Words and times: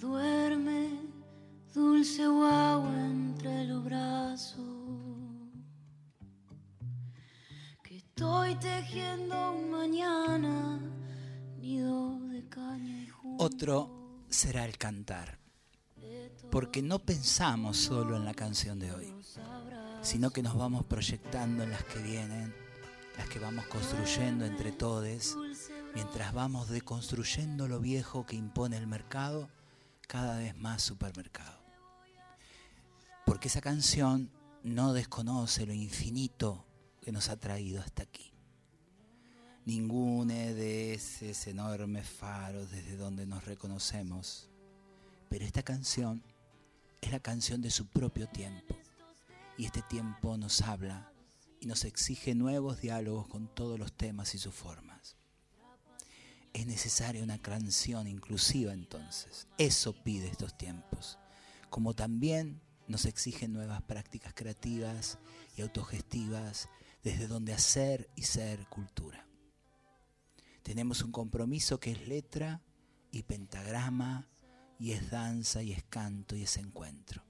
Duerme, 0.00 0.90
dulce 1.74 2.26
guagua 2.26 3.06
entre 3.06 3.64
los 3.64 3.82
brazos. 3.82 4.60
Que 7.82 7.96
estoy 7.96 8.54
tejiendo 8.56 9.52
un 9.52 9.70
mañana, 9.70 10.78
nido 11.58 12.20
de 12.28 12.46
caña 12.48 13.04
y 13.04 13.08
junco. 13.08 13.42
Otro 13.42 14.22
será 14.28 14.66
el 14.66 14.76
cantar. 14.76 15.38
Porque 16.50 16.82
no 16.82 16.98
pensamos 16.98 17.78
solo 17.78 18.16
en 18.16 18.24
la 18.26 18.34
canción 18.34 18.78
de 18.78 18.92
hoy, 18.92 19.14
sino 20.02 20.30
que 20.30 20.42
nos 20.42 20.56
vamos 20.56 20.84
proyectando 20.84 21.62
en 21.62 21.70
las 21.70 21.84
que 21.84 22.00
vienen, 22.00 22.54
las 23.16 23.28
que 23.28 23.38
vamos 23.38 23.66
construyendo 23.66 24.44
entre 24.44 24.72
todos, 24.72 25.36
mientras 25.94 26.34
vamos 26.34 26.68
deconstruyendo 26.68 27.66
lo 27.66 27.80
viejo 27.80 28.26
que 28.26 28.36
impone 28.36 28.76
el 28.76 28.86
mercado, 28.86 29.48
cada 30.06 30.38
vez 30.38 30.56
más 30.56 30.82
supermercado. 30.82 31.62
Porque 33.24 33.48
esa 33.48 33.60
canción 33.60 34.30
no 34.62 34.92
desconoce 34.92 35.66
lo 35.66 35.72
infinito 35.72 36.64
que 37.00 37.12
nos 37.12 37.28
ha 37.28 37.36
traído 37.36 37.80
hasta 37.80 38.02
aquí. 38.02 38.32
Ninguno 39.64 40.32
de 40.32 40.94
esos 40.94 41.46
enormes 41.46 42.08
faros 42.08 42.70
desde 42.70 42.96
donde 42.96 43.26
nos 43.26 43.44
reconocemos. 43.44 44.48
Pero 45.28 45.44
esta 45.44 45.62
canción 45.62 46.22
es 47.00 47.10
la 47.10 47.20
canción 47.20 47.60
de 47.62 47.70
su 47.70 47.86
propio 47.86 48.28
tiempo. 48.28 48.76
Y 49.58 49.64
este 49.64 49.82
tiempo 49.82 50.36
nos 50.36 50.62
habla 50.62 51.10
y 51.60 51.66
nos 51.66 51.84
exige 51.84 52.34
nuevos 52.34 52.80
diálogos 52.80 53.26
con 53.26 53.48
todos 53.54 53.78
los 53.78 53.92
temas 53.92 54.34
y 54.34 54.38
sus 54.38 54.54
formas. 54.54 54.95
Es 56.56 56.66
necesaria 56.66 57.22
una 57.22 57.36
canción 57.36 58.08
inclusiva 58.08 58.72
entonces. 58.72 59.46
Eso 59.58 59.92
pide 59.92 60.28
estos 60.28 60.56
tiempos. 60.56 61.18
Como 61.68 61.92
también 61.92 62.62
nos 62.88 63.04
exigen 63.04 63.52
nuevas 63.52 63.82
prácticas 63.82 64.32
creativas 64.32 65.18
y 65.54 65.60
autogestivas 65.60 66.70
desde 67.04 67.26
donde 67.26 67.52
hacer 67.52 68.08
y 68.14 68.22
ser 68.22 68.66
cultura. 68.68 69.28
Tenemos 70.62 71.02
un 71.02 71.12
compromiso 71.12 71.78
que 71.78 71.90
es 71.90 72.08
letra 72.08 72.62
y 73.10 73.24
pentagrama 73.24 74.26
y 74.78 74.92
es 74.92 75.10
danza 75.10 75.62
y 75.62 75.72
es 75.72 75.84
canto 75.84 76.36
y 76.36 76.44
es 76.44 76.56
encuentro. 76.56 77.22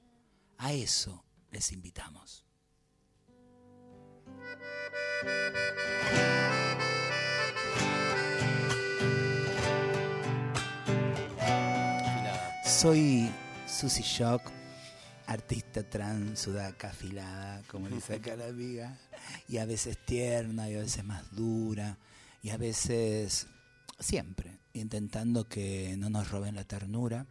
A 0.57 0.73
eso 0.73 1.25
les 1.51 1.73
invitamos. 1.73 2.45
Soy 12.77 13.33
Susie 13.67 14.05
Shock, 14.05 14.51
artista 15.27 15.83
trans, 15.83 16.41
sudaca 16.41 16.91
afilada, 16.91 17.63
como 17.69 17.89
dice 17.89 18.17
acá 18.17 18.37
la 18.37 18.49
amiga, 18.49 18.99
y 19.49 19.57
a 19.57 19.65
veces 19.65 19.97
tierna 20.05 20.69
y 20.69 20.75
a 20.75 20.81
veces 20.81 21.03
más 21.03 21.35
dura, 21.35 21.97
y 22.43 22.51
a 22.51 22.59
veces 22.59 23.47
siempre 23.99 24.59
intentando 24.75 25.49
que 25.49 25.97
no 25.97 26.11
nos 26.11 26.31
roben 26.31 26.55
la 26.55 26.65
ternura. 26.65 27.27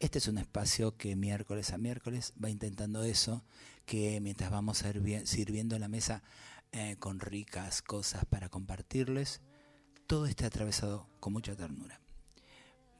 Este 0.00 0.18
es 0.18 0.26
un 0.26 0.38
espacio 0.38 0.96
que 0.96 1.14
miércoles 1.14 1.72
a 1.72 1.78
miércoles 1.78 2.32
va 2.42 2.50
intentando 2.50 3.04
eso, 3.04 3.44
que 3.86 4.20
mientras 4.20 4.50
vamos 4.50 4.82
sirviendo 5.22 5.78
la 5.78 5.86
mesa 5.86 6.24
eh, 6.72 6.96
con 6.98 7.20
ricas 7.20 7.80
cosas 7.80 8.24
para 8.24 8.48
compartirles, 8.48 9.40
todo 10.08 10.26
esté 10.26 10.46
atravesado 10.46 11.06
con 11.20 11.32
mucha 11.32 11.54
ternura. 11.54 12.00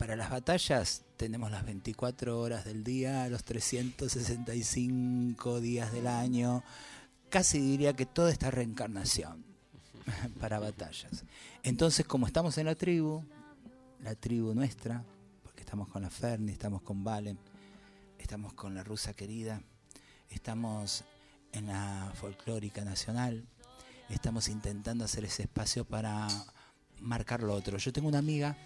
Para 0.00 0.16
las 0.16 0.30
batallas 0.30 1.04
tenemos 1.18 1.50
las 1.50 1.66
24 1.66 2.40
horas 2.40 2.64
del 2.64 2.82
día, 2.82 3.28
los 3.28 3.44
365 3.44 5.60
días 5.60 5.92
del 5.92 6.06
año, 6.06 6.64
casi 7.28 7.60
diría 7.60 7.92
que 7.92 8.06
toda 8.06 8.32
esta 8.32 8.50
reencarnación 8.50 9.44
para 10.40 10.58
batallas. 10.58 11.26
Entonces, 11.62 12.06
como 12.06 12.26
estamos 12.26 12.56
en 12.56 12.64
la 12.64 12.76
tribu, 12.76 13.22
la 14.02 14.14
tribu 14.14 14.54
nuestra, 14.54 15.04
porque 15.42 15.60
estamos 15.60 15.86
con 15.88 16.00
la 16.00 16.08
Ferni, 16.08 16.52
estamos 16.52 16.80
con 16.80 17.04
Valen, 17.04 17.38
estamos 18.18 18.54
con 18.54 18.74
la 18.74 18.82
rusa 18.82 19.12
querida, 19.12 19.60
estamos 20.30 21.04
en 21.52 21.66
la 21.66 22.10
folclórica 22.14 22.86
nacional, 22.86 23.44
estamos 24.08 24.48
intentando 24.48 25.04
hacer 25.04 25.26
ese 25.26 25.42
espacio 25.42 25.84
para 25.84 26.26
marcar 27.00 27.42
lo 27.42 27.52
otro. 27.52 27.76
Yo 27.76 27.92
tengo 27.92 28.08
una 28.08 28.20
amiga 28.20 28.56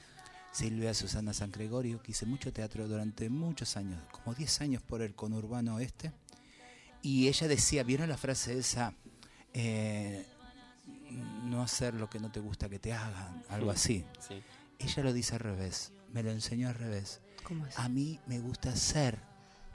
Silvia 0.55 0.95
Susana 0.95 1.35
San 1.35 1.51
Gregorio, 1.51 2.01
que 2.01 2.13
hice 2.13 2.27
mucho 2.27 2.53
teatro 2.53 2.87
durante 2.87 3.29
muchos 3.29 3.77
años, 3.77 4.01
como 4.13 4.37
10 4.37 4.61
años 4.61 4.83
por 4.83 5.03
el 5.03 5.13
conurbano 5.17 5.75
oeste. 5.75 6.13
Y 7.03 7.27
ella 7.27 7.49
decía, 7.49 7.83
¿vieron 7.83 8.09
la 8.09 8.17
frase 8.17 8.57
esa? 8.57 8.95
Eh, 9.53 10.25
no 11.47 11.61
hacer 11.61 11.95
lo 11.95 12.09
que 12.09 12.21
no 12.21 12.31
te 12.31 12.39
gusta 12.39 12.69
que 12.69 12.79
te 12.79 12.93
hagan, 12.93 13.43
algo 13.49 13.73
así. 13.73 14.05
Ella 14.79 15.03
lo 15.03 15.13
dice 15.13 15.35
al 15.35 15.41
revés, 15.41 15.93
me 16.13 16.23
lo 16.23 16.31
enseñó 16.31 16.69
al 16.69 16.77
revés. 16.77 17.21
A 17.75 17.89
mí 17.89 18.21
me 18.29 18.39
gusta 18.39 18.71
hacer 18.71 19.19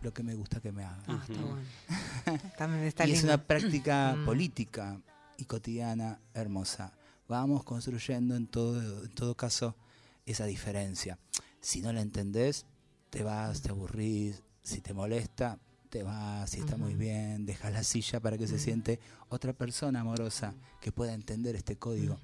lo 0.02 0.14
que 0.14 0.24
me 0.24 0.34
gusta 0.34 0.62
que 0.62 0.72
me 0.72 0.86
hagan. 0.86 1.04
Ah, 1.08 1.26
está 1.28 2.66
bueno. 2.66 2.88
y 3.06 3.12
es 3.12 3.24
una 3.26 3.44
práctica 3.44 4.16
mm. 4.16 4.26
política 4.26 5.02
y 5.36 5.44
cotidiana 5.44 6.22
hermosa. 6.34 6.94
Vamos 7.28 7.66
construyendo 7.66 8.38
en 8.38 8.48
todo, 8.48 9.04
en 9.04 9.10
todo 9.10 9.36
caso 9.36 9.76
esa 10.32 10.46
diferencia. 10.46 11.20
Si 11.62 11.82
no 11.82 11.92
la 11.94 12.02
entendés, 12.02 12.66
te 13.10 13.24
vas, 13.24 13.62
te 13.62 13.70
aburrís, 13.70 14.44
si 14.62 14.82
te 14.82 14.94
molesta, 14.94 15.60
te 15.90 16.04
vas, 16.04 16.52
si 16.52 16.60
está 16.60 16.78
muy 16.78 16.94
bien, 16.94 17.46
dejas 17.46 17.74
la 17.74 17.84
silla 17.84 18.20
para 18.20 18.38
que 18.38 18.48
se 18.48 18.60
siente 18.60 19.00
otra 19.30 19.54
persona 19.54 20.02
amorosa 20.02 20.54
que 20.80 20.92
pueda 20.92 21.14
entender 21.14 21.56
este 21.56 21.78
código. 21.78 22.20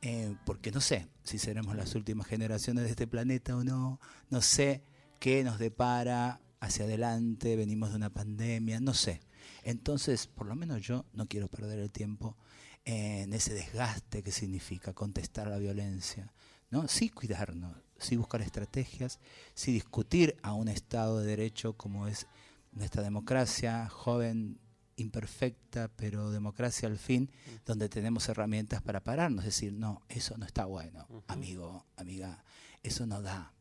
Eh, 0.00 0.34
porque 0.46 0.72
no 0.72 0.80
sé 0.80 1.08
si 1.22 1.38
seremos 1.38 1.76
las 1.76 1.94
últimas 1.94 2.26
generaciones 2.26 2.84
de 2.84 2.90
este 2.90 3.06
planeta 3.06 3.56
o 3.56 3.62
no, 3.62 4.00
no 4.30 4.40
sé 4.40 4.82
qué 5.18 5.44
nos 5.44 5.58
depara 5.58 6.40
hacia 6.60 6.84
adelante, 6.84 7.56
venimos 7.56 7.90
de 7.90 7.96
una 7.96 8.10
pandemia, 8.10 8.80
no 8.80 8.94
sé. 8.94 9.20
Entonces, 9.62 10.26
por 10.26 10.46
lo 10.46 10.56
menos 10.56 10.80
yo 10.80 11.04
no 11.12 11.26
quiero 11.26 11.48
perder 11.48 11.78
el 11.78 11.90
tiempo 11.90 12.36
en 12.84 13.32
ese 13.32 13.52
desgaste 13.52 14.22
que 14.22 14.32
significa 14.32 14.94
contestar 14.94 15.48
la 15.48 15.58
violencia, 15.58 16.32
¿no? 16.70 16.88
Sí 16.88 17.10
cuidarnos, 17.10 17.76
sí 17.98 18.16
buscar 18.16 18.42
estrategias, 18.42 19.18
sí 19.54 19.72
discutir 19.72 20.36
a 20.42 20.54
un 20.54 20.68
Estado 20.68 21.20
de 21.20 21.26
Derecho 21.26 21.74
como 21.74 22.06
es 22.06 22.26
nuestra 22.72 23.02
democracia, 23.02 23.88
joven, 23.88 24.58
imperfecta, 24.96 25.88
pero 25.96 26.30
democracia 26.30 26.88
al 26.88 26.98
fin, 26.98 27.30
donde 27.64 27.88
tenemos 27.88 28.28
herramientas 28.28 28.82
para 28.82 29.02
pararnos, 29.02 29.44
decir, 29.44 29.72
no, 29.72 30.02
eso 30.08 30.36
no 30.38 30.46
está 30.46 30.66
bueno, 30.66 31.06
amigo, 31.26 31.86
amiga, 31.96 32.44
eso 32.82 33.06
no 33.06 33.22
da. 33.22 33.52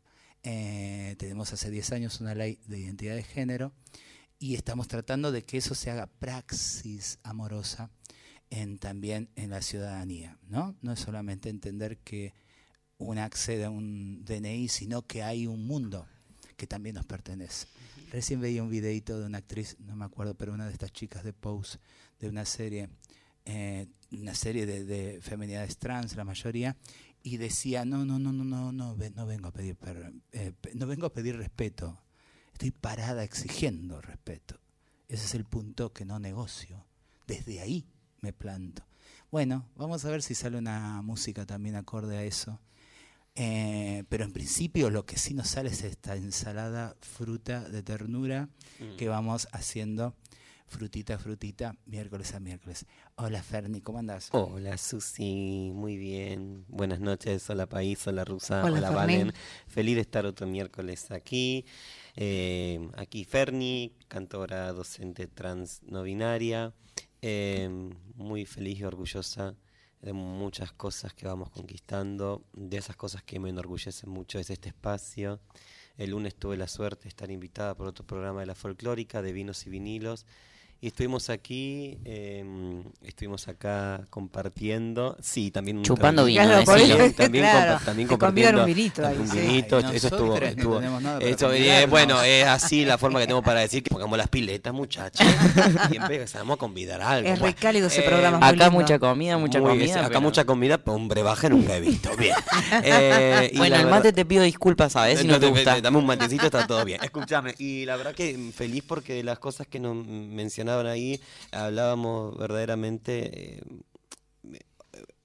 Eh, 0.44 1.16
tenemos 1.18 1.52
hace 1.52 1.70
10 1.70 1.92
años 1.92 2.22
una 2.22 2.34
ley 2.34 2.60
de 2.68 2.80
identidad 2.80 3.16
de 3.16 3.24
género 3.24 3.74
y 4.38 4.56
estamos 4.56 4.88
tratando 4.88 5.32
de 5.32 5.44
que 5.44 5.58
eso 5.58 5.76
se 5.76 5.92
haga 5.92 6.08
praxis 6.08 7.20
amorosa 7.24 7.90
en, 8.50 8.78
también 8.78 9.30
en 9.36 9.50
la 9.50 9.62
ciudadanía, 9.62 10.38
¿no? 10.48 10.76
No 10.82 10.94
es 10.94 11.00
solamente 11.00 11.50
entender 11.50 11.98
que 11.98 12.34
uno 13.00 13.22
accede 13.24 13.66
a 13.66 13.70
un 13.70 14.24
DNI, 14.24 14.68
sino 14.68 15.02
que 15.02 15.24
hay 15.24 15.48
un 15.48 15.66
mundo 15.66 16.06
que 16.56 16.68
también 16.68 16.96
nos 16.96 17.06
pertenece. 17.06 17.68
Recién 18.12 18.42
veía 18.42 18.62
un 18.62 18.70
videito 18.70 19.20
de 19.20 19.26
una 19.26 19.40
actriz, 19.40 19.78
no 19.80 19.96
me 19.96 20.06
acuerdo, 20.06 20.36
pero 20.36 20.54
una 20.54 20.66
de 20.66 20.74
estas 20.74 20.92
chicas 20.92 21.24
de 21.24 21.34
Pose, 21.34 21.80
de 22.20 22.28
una 22.28 22.44
serie, 22.46 22.90
eh, 23.46 23.88
una 24.12 24.36
serie 24.36 24.66
de, 24.66 24.84
de, 24.84 25.22
feminidades 25.22 25.78
trans, 25.78 26.16
la 26.16 26.26
mayoría, 26.26 26.76
y 27.24 27.38
decía, 27.38 27.86
no, 27.86 28.06
no, 28.06 28.20
no, 28.20 28.34
no, 28.34 28.44
no, 28.44 28.72
no, 28.72 28.96
no 28.96 29.26
vengo 29.26 29.48
a 29.48 29.52
pedir, 29.52 29.78
eh, 30.32 30.54
no 30.74 30.88
vengo 30.88 31.06
a 31.06 31.14
pedir 31.14 31.38
respeto, 31.38 32.02
estoy 32.52 32.72
parada 32.72 33.24
exigiendo 33.24 34.02
respeto. 34.02 34.60
Ese 35.08 35.26
es 35.26 35.36
el 35.36 35.46
punto 35.46 35.92
que 35.92 36.06
no 36.06 36.20
negocio. 36.20 36.86
Desde 37.26 37.62
ahí 37.62 37.86
me 38.22 38.34
planto. 38.34 38.84
Bueno, 39.32 39.66
vamos 39.76 40.06
a 40.06 40.10
ver 40.10 40.22
si 40.22 40.36
sale 40.36 40.58
una 40.58 41.02
música 41.02 41.46
también 41.46 41.76
acorde 41.76 42.18
a 42.18 42.24
eso. 42.24 42.60
Eh, 43.42 44.04
pero 44.10 44.26
en 44.26 44.34
principio 44.34 44.90
lo 44.90 45.06
que 45.06 45.18
sí 45.18 45.34
nos 45.34 45.48
sale 45.48 45.70
es 45.70 45.84
esta 45.86 46.18
ensalada 46.18 46.98
fruta 47.00 47.62
de 47.62 47.82
ternura 47.82 48.50
mm. 48.80 48.98
que 48.98 49.08
vamos 49.08 49.48
haciendo 49.54 50.14
frutita 50.68 51.16
a 51.16 51.18
frutita, 51.18 51.78
miércoles 51.86 52.34
a 52.34 52.42
miércoles. 52.42 52.86
Hola 53.16 53.42
Ferni, 53.42 53.80
¿cómo 53.80 54.00
andás? 54.00 54.28
Hola 54.34 54.78
Susi, 54.78 55.72
muy 55.74 55.96
bien. 55.96 56.66
Buenas 56.68 57.00
noches, 57.00 57.50
hola 57.50 57.66
País, 57.66 58.06
hola 58.08 58.26
Rusa, 58.26 58.62
hola, 58.66 58.90
Valen. 58.90 59.32
Feliz 59.68 59.96
de 59.96 60.02
estar 60.02 60.26
otro 60.26 60.46
miércoles 60.46 61.10
aquí. 61.10 61.66
Eh, 62.18 62.90
aquí 62.98 63.24
Ferni, 63.24 63.94
cantora, 64.10 64.74
docente 64.74 65.28
trans 65.28 65.82
no 65.84 66.04
binaria. 66.04 66.74
Eh, 67.22 67.90
muy 68.16 68.46
feliz 68.46 68.80
y 68.80 68.84
orgullosa 68.84 69.56
de 70.02 70.14
muchas 70.14 70.72
cosas 70.72 71.14
que 71.14 71.26
vamos 71.26 71.50
conquistando, 71.50 72.44
de 72.54 72.78
esas 72.78 72.96
cosas 72.96 73.24
que 73.24 73.40
me 73.40 73.50
enorgullecen 73.50 74.10
mucho 74.10 74.40
es 74.40 74.50
este 74.50 74.70
espacio, 74.70 75.40
El 75.98 76.12
lunes 76.12 76.36
tuve 76.36 76.56
la 76.56 76.68
suerte 76.68 77.04
de 77.04 77.10
estar 77.10 77.30
invitada 77.30 77.76
por 77.76 77.88
otro 77.88 78.06
programa 78.06 78.40
de 78.40 78.46
la 78.46 78.56
folclórica 78.56 79.22
de 79.22 79.34
vinos 79.34 79.66
y 79.68 79.70
vinilos 79.70 80.26
y 80.82 80.88
estuvimos 80.88 81.30
aquí, 81.30 81.98
eh, 82.06 82.44
estuvimos 83.04 83.48
acá 83.50 84.02
compartiendo, 84.10 85.18
sí, 85.22 85.52
también 85.52 85.82
chupando 85.84 86.24
vino, 86.26 86.42
Claro, 86.42 86.60
eso, 86.62 87.14
también, 87.18 87.44
claro. 87.44 87.74
compa- 87.80 87.86
también 87.86 88.08
compartiendo 88.08 88.60
un 88.62 88.66
vinito 88.68 89.06
ahí, 89.06 89.18
un 89.18 89.28
sí. 89.28 89.40
vinito, 89.40 89.78
Ay, 89.78 89.96
eso 89.98 90.08
estuvo, 90.08 90.40
no 90.40 90.46
estuvo- 90.46 90.80
esto, 91.20 91.54
eh, 91.54 91.86
bueno, 91.90 92.22
es 92.24 92.46
así 92.46 92.86
la 92.86 92.98
forma 92.98 93.20
que 93.20 93.28
tengo 93.28 93.42
para 93.42 93.60
decir 93.60 93.84
que 93.84 93.90
pongamos 93.90 94.18
las 94.18 94.30
piletas, 94.30 94.74
muchachos, 94.74 95.20
y 95.92 95.98
empezamos 95.98 96.56
a 96.56 96.58
convidar 96.58 97.02
algo. 97.02 97.28
Es 97.28 97.36
re 97.36 97.40
Bueno, 97.42 97.58
cálido 97.60 97.88
ese 97.88 98.00
eh, 98.02 98.04
programa. 98.08 98.38
Acá 98.38 98.52
lindo. 98.52 98.72
mucha 98.72 99.00
comida, 99.00 99.38
mucha 99.38 99.60
muy- 99.60 99.70
comida. 99.72 100.00
acá 100.00 100.08
pero- 100.08 100.22
mucha 100.22 100.46
comida, 100.46 100.78
pero 100.78 100.96
un 100.96 101.08
brebaje 101.10 101.50
nunca 101.50 101.76
he 101.76 101.82
visto. 101.82 102.10
Bien. 102.18 102.36
Eh, 102.84 103.50
y 103.54 103.58
Bueno, 103.58 103.76
el 103.76 103.84
verdad- 103.86 103.98
mate 103.98 104.14
te 104.14 104.26
pido 104.26 104.44
disculpas, 104.44 104.94
¿sabes? 104.94 105.20
Si 105.20 105.28
no, 105.28 105.34
te 105.36 105.48
te- 105.48 105.52
gusta. 105.52 105.82
Dame 105.82 105.98
un 105.98 106.06
matecito, 106.06 106.46
está 106.46 106.68
todo 106.68 106.86
bien. 106.86 107.04
Escúchame, 107.04 107.56
y 107.58 107.86
la 107.86 107.96
verdad 107.96 108.14
que 108.14 108.38
feliz 108.56 108.84
porque 108.88 109.14
de 109.14 109.24
las 109.24 109.40
cosas 109.40 109.68
que 109.68 109.80
nos 109.80 109.96
mencionaban 110.70 110.88
ahí, 110.88 111.20
hablábamos 111.52 112.38
verdaderamente. 112.38 113.58
eh, 113.58 113.62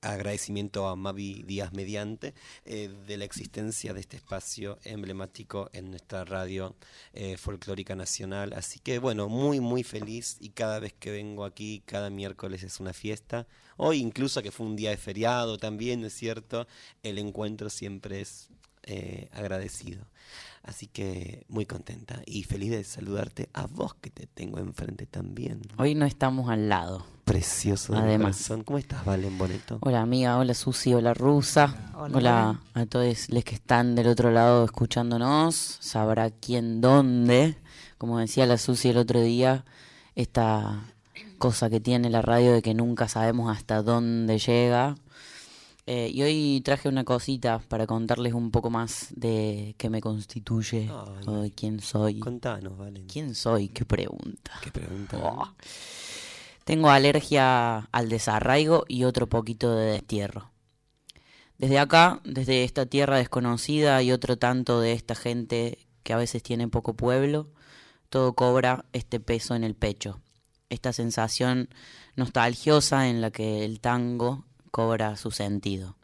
agradecimiento 0.00 0.87
a 0.87 0.96
Mavi 0.96 1.44
Díaz 1.44 1.73
Mediante 1.73 2.35
eh, 2.67 2.91
de 3.06 3.17
la 3.17 3.25
existencia 3.25 3.94
de 3.94 4.00
este 4.00 4.19
espacio 4.19 4.79
emblemático 4.85 5.70
en 5.73 5.91
nuestra 5.91 6.26
radio 6.26 6.76
eh, 7.14 7.38
folclórica 7.38 7.96
nacional. 7.96 8.52
Así 8.52 8.81
que 8.81 8.99
bueno, 8.99 9.31
muy 9.31 9.61
muy 9.61 9.82
feliz 9.82 10.37
y 10.41 10.50
cada 10.50 10.79
vez 10.79 10.93
que 10.93 11.11
vengo 11.11 11.46
aquí, 11.46 11.82
cada 11.87 12.11
miércoles 12.11 12.62
es 12.64 12.81
una 12.81 12.93
fiesta. 12.93 13.46
Hoy 13.79 13.99
incluso 13.99 14.43
que 14.43 14.50
fue 14.50 14.67
un 14.67 14.76
día 14.76 14.91
de 14.91 14.99
feriado 14.99 15.56
también, 15.56 16.02
¿no 16.02 16.08
es 16.08 16.14
cierto? 16.14 16.67
El 17.02 17.19
encuentro 17.19 17.70
siempre 17.70 18.20
es 18.20 18.50
agradecido. 19.32 20.06
Así 20.64 20.87
que 20.87 21.44
muy 21.49 21.66
contenta 21.66 22.22
y 22.25 22.43
feliz 22.44 22.70
de 22.70 22.84
saludarte 22.84 23.50
a 23.52 23.66
vos 23.66 23.94
que 23.94 24.08
te 24.11 24.26
tengo 24.26 24.58
enfrente 24.58 25.05
también. 25.05 25.61
Hoy 25.76 25.94
no 25.94 26.06
estamos 26.06 26.49
al 26.49 26.70
lado. 26.70 27.05
Precioso 27.26 27.93
de 27.93 27.99
Además. 27.99 28.37
corazón. 28.37 28.64
¿Cómo 28.64 28.78
estás, 28.78 29.05
Valen 29.05 29.37
Boneto? 29.37 29.78
Hola 29.82 30.00
amiga, 30.00 30.38
hola 30.38 30.55
Susi, 30.55 30.94
hola 30.94 31.12
Rusa. 31.12 31.93
Hola, 31.96 32.16
Hola, 32.16 32.61
a 32.75 32.87
todos 32.87 33.28
los 33.28 33.44
que 33.44 33.55
están 33.55 33.94
del 33.94 34.08
otro 34.08 34.31
lado 34.31 34.64
escuchándonos. 34.64 35.55
Sabrá 35.81 36.31
quién 36.31 36.81
dónde. 36.81 37.56
Como 37.99 38.19
decía 38.19 38.46
la 38.46 38.56
Susi 38.56 38.88
el 38.88 38.96
otro 38.96 39.20
día, 39.20 39.67
esta 40.14 40.94
cosa 41.38 41.69
que 41.69 41.81
tiene 41.81 42.08
la 42.08 42.22
radio 42.22 42.52
de 42.52 42.62
que 42.62 42.72
nunca 42.72 43.06
sabemos 43.08 43.55
hasta 43.55 43.82
dónde 43.82 44.38
llega. 44.38 44.96
Eh, 45.86 46.10
y 46.12 46.22
hoy 46.22 46.62
traje 46.64 46.88
una 46.88 47.04
cosita 47.04 47.58
para 47.69 47.86
contarles 47.86 48.32
un 48.32 48.50
poco 48.50 48.70
más 48.70 49.08
de 49.14 49.75
qué 49.76 49.90
me 49.90 50.00
constituye 50.00 50.90
Ay. 50.90 51.25
o 51.26 51.42
de 51.42 51.50
quién 51.50 51.81
soy. 51.81 52.20
Contanos, 52.20 52.78
Valen. 52.78 53.06
¿Quién 53.06 53.34
soy? 53.34 53.69
¿Qué 53.69 53.84
pregunta? 53.84 54.52
¿Qué 54.62 54.70
pregunta? 54.70 55.19
Oh. 55.22 55.54
Tengo 56.64 56.88
alergia 56.88 57.81
al 57.92 58.08
desarraigo 58.08 58.84
y 58.88 59.04
otro 59.04 59.28
poquito 59.28 59.76
de 59.76 59.92
destierro. 59.92 60.50
Desde 61.58 61.78
acá, 61.78 62.20
desde 62.25 62.64
esta 62.64 62.86
tierra 62.86 63.19
desconocida 63.19 64.02
y 64.02 64.10
otro 64.10 64.38
tanto 64.38 64.81
de 64.81 64.92
esta 64.92 65.14
gente 65.14 65.86
que 66.02 66.14
a 66.14 66.16
veces 66.16 66.42
tiene 66.42 66.66
poco 66.69 66.94
pueblo, 66.94 67.50
todo 68.08 68.32
cobra 68.32 68.86
este 68.92 69.20
peso 69.20 69.54
en 69.54 69.64
el 69.64 69.75
pecho, 69.75 70.20
esta 70.70 70.92
sensación 70.94 71.69
nostalgiosa 72.16 73.08
en 73.08 73.20
la 73.20 73.31
que 73.31 73.64
el 73.64 73.81
tango 73.81 74.44
cobra 74.74 75.16
su 75.16 75.30
sentido. 75.30 75.94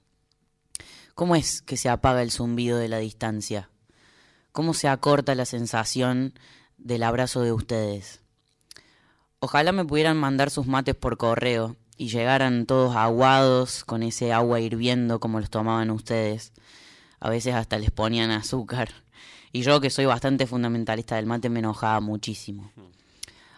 ¿Cómo 1.16 1.34
es 1.34 1.60
que 1.60 1.76
se 1.76 1.88
apaga 1.88 2.22
el 2.22 2.30
zumbido 2.30 2.78
de 2.78 2.86
la 2.86 2.98
distancia? 2.98 3.68
¿Cómo 4.52 4.74
se 4.74 4.86
acorta 4.86 5.34
la 5.34 5.44
sensación 5.44 6.34
del 6.78 7.02
abrazo 7.02 7.42
de 7.42 7.52
ustedes? 7.52 8.20
Ojalá 9.40 9.72
me 9.72 9.84
pudieran 9.84 10.16
mandar 10.16 10.50
sus 10.50 10.68
mates 10.68 10.94
por 10.94 11.16
correo 11.16 11.74
y 11.96 12.10
llegaran 12.10 12.64
todos 12.64 12.94
aguados 12.94 13.84
con 13.84 14.04
ese 14.04 14.32
agua 14.32 14.60
hirviendo 14.60 15.18
como 15.18 15.40
los 15.40 15.50
tomaban 15.50 15.90
ustedes. 15.90 16.52
A 17.18 17.28
veces 17.28 17.56
hasta 17.56 17.76
les 17.76 17.90
ponían 17.90 18.30
azúcar. 18.30 18.90
Y 19.50 19.62
yo 19.62 19.80
que 19.80 19.90
soy 19.90 20.04
bastante 20.04 20.46
fundamentalista 20.46 21.16
del 21.16 21.26
mate 21.26 21.48
me 21.48 21.58
enojaba 21.58 21.98
muchísimo. 21.98 22.70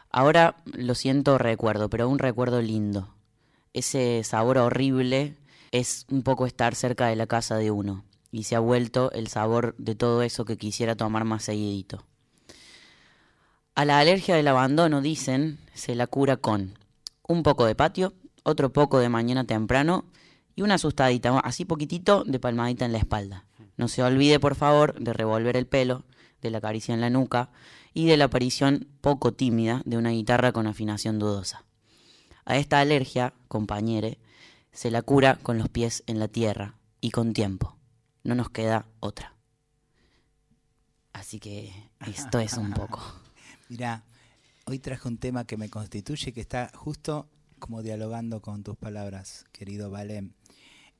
Ahora 0.09 0.57
lo 0.65 0.95
siento 0.95 1.37
recuerdo, 1.37 1.91
pero 1.91 2.09
un 2.09 2.19
recuerdo 2.19 2.63
lindo. 2.63 3.13
Ese 3.73 4.23
sabor 4.25 4.59
horrible 4.59 5.37
es 5.71 6.07
un 6.11 6.23
poco 6.23 6.47
estar 6.47 6.75
cerca 6.75 7.07
de 7.07 7.17
la 7.17 7.27
casa 7.27 7.57
de 7.57 7.71
uno. 7.71 8.05
Y 8.31 8.45
se 8.45 8.57
ha 8.57 8.61
vuelto 8.61 9.11
el 9.13 9.29
sabor 9.29 9.75
de 9.79 9.95
todo 9.95 10.23
eso 10.23 10.45
que 10.45 10.57
quisiera 10.57 10.97
tomar 10.97 11.25
más 11.25 11.45
seguidito. 11.45 12.05
A 13.75 13.85
la 13.85 13.99
alergia 13.99 14.37
del 14.37 14.49
abandono, 14.49 15.01
dicen, 15.01 15.59
se 15.75 15.95
la 15.95 16.07
cura 16.07 16.37
con 16.37 16.79
un 17.27 17.43
poco 17.43 17.65
de 17.65 17.75
patio, 17.75 18.13
otro 18.43 18.73
poco 18.73 18.99
de 18.99 19.09
mañana 19.09 19.45
temprano 19.45 20.05
y 20.55 20.63
una 20.63 20.75
asustadita, 20.75 21.39
así 21.41 21.65
poquitito, 21.65 22.25
de 22.25 22.39
palmadita 22.39 22.85
en 22.85 22.93
la 22.93 22.99
espalda. 22.99 23.47
No 23.79 23.89
se 23.89 24.03
olvide, 24.03 24.39
por 24.39 24.55
favor, 24.55 24.99
de 24.99 25.15
revolver 25.15 25.57
el 25.57 25.67
pelo, 25.67 26.05
de 26.43 26.51
la 26.51 26.61
caricia 26.61 26.95
en 26.95 27.01
la 27.01 27.09
nuca 27.09 27.51
y 27.95 28.07
de 28.07 28.17
la 28.17 28.25
aparición 28.25 28.89
poco 29.01 29.33
tímida 29.33 29.81
de 29.87 29.97
una 29.97 30.11
guitarra 30.11 30.53
con 30.53 30.67
afinación 30.67 31.19
dudosa. 31.19 31.65
A 32.45 32.57
esta 32.57 32.81
alergia, 32.81 33.35
compañere, 33.49 34.19
se 34.73 34.91
la 34.91 35.03
cura 35.03 35.37
con 35.37 35.59
los 35.59 35.69
pies 35.69 36.03
en 36.07 36.19
la 36.19 36.29
tierra 36.29 36.79
y 37.01 37.11
con 37.11 37.33
tiempo. 37.33 37.77
No 38.25 38.35
nos 38.35 38.51
queda 38.51 38.87
otra. 39.01 39.35
Así 41.13 41.39
que 41.39 41.73
esto 42.07 42.41
es 42.41 42.55
un 42.55 42.73
poco. 42.73 43.01
Mira, 43.69 44.05
hoy 44.65 44.79
traje 44.79 45.09
un 45.09 45.19
tema 45.19 45.45
que 45.45 45.57
me 45.57 45.69
constituye, 45.69 46.33
que 46.33 46.41
está 46.41 46.71
justo 46.75 47.29
como 47.59 47.83
dialogando 47.83 48.43
con 48.43 48.65
tus 48.65 48.77
palabras, 48.77 49.45
querido 49.53 49.91
Valem. 49.91 50.33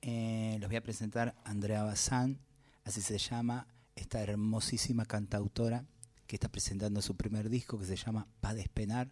Eh, 0.01 0.57
los 0.61 0.69
voy 0.69 0.77
a 0.77 0.83
presentar 0.83 1.35
a 1.45 1.51
Andrea 1.51 1.83
Bazán, 1.83 2.39
así 2.85 3.01
se 3.01 3.19
llama, 3.19 3.67
esta 3.97 4.23
hermosísima 4.23 5.05
cantautora 5.05 5.85
que 6.27 6.37
está 6.37 6.49
presentando 6.49 7.03
su 7.03 7.17
primer 7.17 7.49
disco 7.49 7.79
que 7.79 7.85
se 7.85 7.97
llama 7.97 8.27
Pa 8.41 8.55
Despenar. 8.55 9.09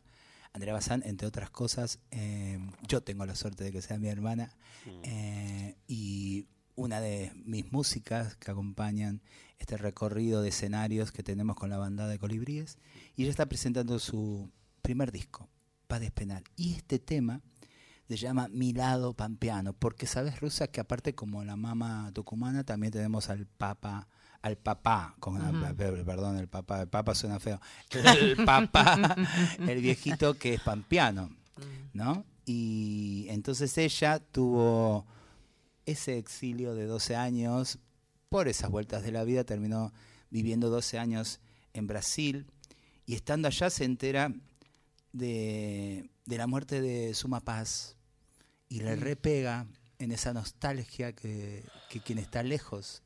Andrea 0.53 0.75
Bazán, 0.75 1.03
entre 1.05 1.27
otras 1.29 1.51
cosas, 1.51 2.01
eh, 2.11 2.59
yo 2.89 3.03
tengo 3.03 3.25
la 3.25 3.35
suerte 3.35 3.65
de 3.65 3.73
que 3.73 3.83
sea 3.83 3.99
mi 3.99 4.09
hermana. 4.09 4.55
Eh, 5.05 5.77
y 5.87 6.47
una 6.75 7.01
de 7.01 7.33
mis 7.45 7.71
músicas 7.73 8.37
que 8.37 8.51
acompañan 8.51 9.23
este 9.59 9.77
recorrido 9.77 10.43
de 10.43 10.49
escenarios 10.49 11.13
que 11.13 11.23
tenemos 11.23 11.57
con 11.57 11.71
la 11.71 11.77
banda 11.77 12.09
de 12.09 12.19
colibríes 12.19 12.79
y 13.17 13.23
ella 13.23 13.31
está 13.31 13.47
presentando 13.47 13.99
su 13.99 14.51
primer 14.83 15.13
disco, 15.13 15.49
Pa 15.87 16.01
Despenar. 16.01 16.43
Y 16.57 16.73
este 16.73 16.99
tema 16.99 17.43
se 18.09 18.17
llama 18.17 18.49
Mi 18.49 18.73
lado 18.73 19.15
pampeano, 19.15 19.73
porque 19.73 20.07
sabes, 20.07 20.41
Rusa, 20.41 20.69
que 20.69 20.81
aparte 20.81 21.15
como 21.15 21.45
la 21.45 21.57
mama 21.57 22.11
tucumana 22.13 22.65
también 22.65 22.93
tenemos 22.93 23.29
al 23.31 23.47
papa, 23.47 24.09
al 24.43 24.57
papá, 24.57 25.15
con 25.21 25.39
pe- 25.75 26.05
perdón, 26.05 26.37
el 26.39 26.49
papá, 26.49 26.83
el 26.83 26.89
papa 26.89 27.15
suena 27.15 27.39
feo, 27.41 27.61
el 27.91 28.37
papá, 28.45 29.17
el 29.59 29.81
viejito 29.83 30.35
que 30.35 30.55
es 30.55 30.61
pampeano, 30.61 31.31
¿no? 31.93 32.25
Y 32.47 33.27
entonces 33.29 33.77
ella 33.79 34.19
tuvo 34.19 35.07
ese 35.87 36.19
exilio 36.19 36.75
de 36.75 36.87
12 36.87 37.17
años, 37.17 37.79
por 38.29 38.49
esas 38.49 38.71
vueltas 38.71 39.03
de 39.03 39.13
la 39.13 39.25
vida, 39.25 39.45
terminó 39.45 39.93
viviendo 40.31 40.71
12 40.71 40.99
años 40.99 41.41
en 41.75 41.87
Brasil 41.87 42.47
y 43.07 43.15
estando 43.15 43.49
allá 43.49 43.71
se 43.71 43.85
entera 43.85 44.33
de, 45.13 46.09
de 46.27 46.39
la 46.39 46.47
muerte 46.47 46.81
de 46.81 47.13
Suma 47.15 47.41
Paz 47.41 47.97
y 48.69 48.81
le 48.81 48.97
repega 48.97 49.67
en 49.99 50.13
esa 50.13 50.33
nostalgia 50.33 51.13
que, 51.13 51.65
que 51.89 52.01
quien 52.01 52.19
está 52.19 52.43
lejos 52.43 53.03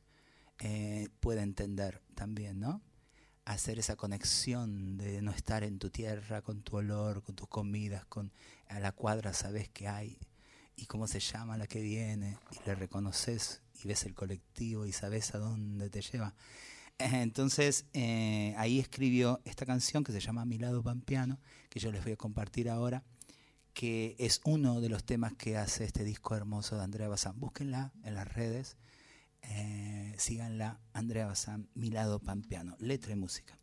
eh, 0.59 1.09
puede 1.21 1.43
entender 1.43 2.03
también, 2.15 2.61
¿no? 2.61 2.83
Hacer 3.45 3.79
esa 3.79 3.97
conexión 3.97 4.97
de 4.97 5.21
no 5.21 5.31
estar 5.31 5.65
en 5.65 5.79
tu 5.79 5.91
tierra, 5.91 6.43
con 6.43 6.63
tu 6.63 6.77
olor, 6.77 7.23
con 7.23 7.35
tus 7.35 7.49
comidas, 7.49 8.05
con 8.07 8.33
a 8.69 8.81
la 8.81 8.93
cuadra 8.93 9.33
sabes 9.35 9.69
que 9.69 9.89
hay 9.89 10.19
y 10.77 10.87
cómo 10.87 11.07
se 11.07 11.21
llama 11.21 11.57
la 11.57 11.67
que 11.67 11.81
viene 11.81 12.39
y 12.51 12.67
le 12.67 12.75
reconoces 12.75 13.63
y 13.83 13.89
ves 13.89 14.05
el 14.05 14.15
colectivo 14.15 14.87
y 14.87 14.93
sabes 14.93 15.35
a 15.35 15.39
dónde 15.39 15.91
te 15.91 16.01
lleva. 16.01 16.35
Entonces 16.99 17.87
eh, 17.93 18.55
ahí 18.57 18.79
escribió 18.79 19.41
esta 19.45 19.67
canción 19.67 20.05
que 20.05 20.13
se 20.13 20.21
llama 20.21 20.45
Mi 20.45 20.59
lado 20.59 20.83
pampeano, 20.83 21.41
que 21.69 21.81
yo 21.81 21.93
les 21.93 22.03
voy 22.05 22.13
a 22.13 22.17
compartir 22.17 22.71
ahora, 22.71 23.05
que 23.73 24.15
es 24.19 24.41
uno 24.45 24.81
de 24.81 24.89
los 24.89 25.05
temas 25.05 25.35
que 25.35 25.57
hace 25.57 25.85
este 25.85 26.05
disco 26.05 26.37
hermoso 26.37 26.77
de 26.77 26.85
Andrea 26.85 27.09
Bazán. 27.09 27.39
Búsquenla 27.39 27.93
en 28.05 28.15
las 28.15 28.33
redes, 28.33 28.77
eh, 29.51 30.15
síganla, 30.17 30.81
Andrea 30.93 31.27
Bazán, 31.27 31.69
Mi 31.75 31.91
lado 31.91 32.19
pampeano, 32.21 32.77
letra 32.79 33.13
y 33.13 33.17
música. 33.17 33.59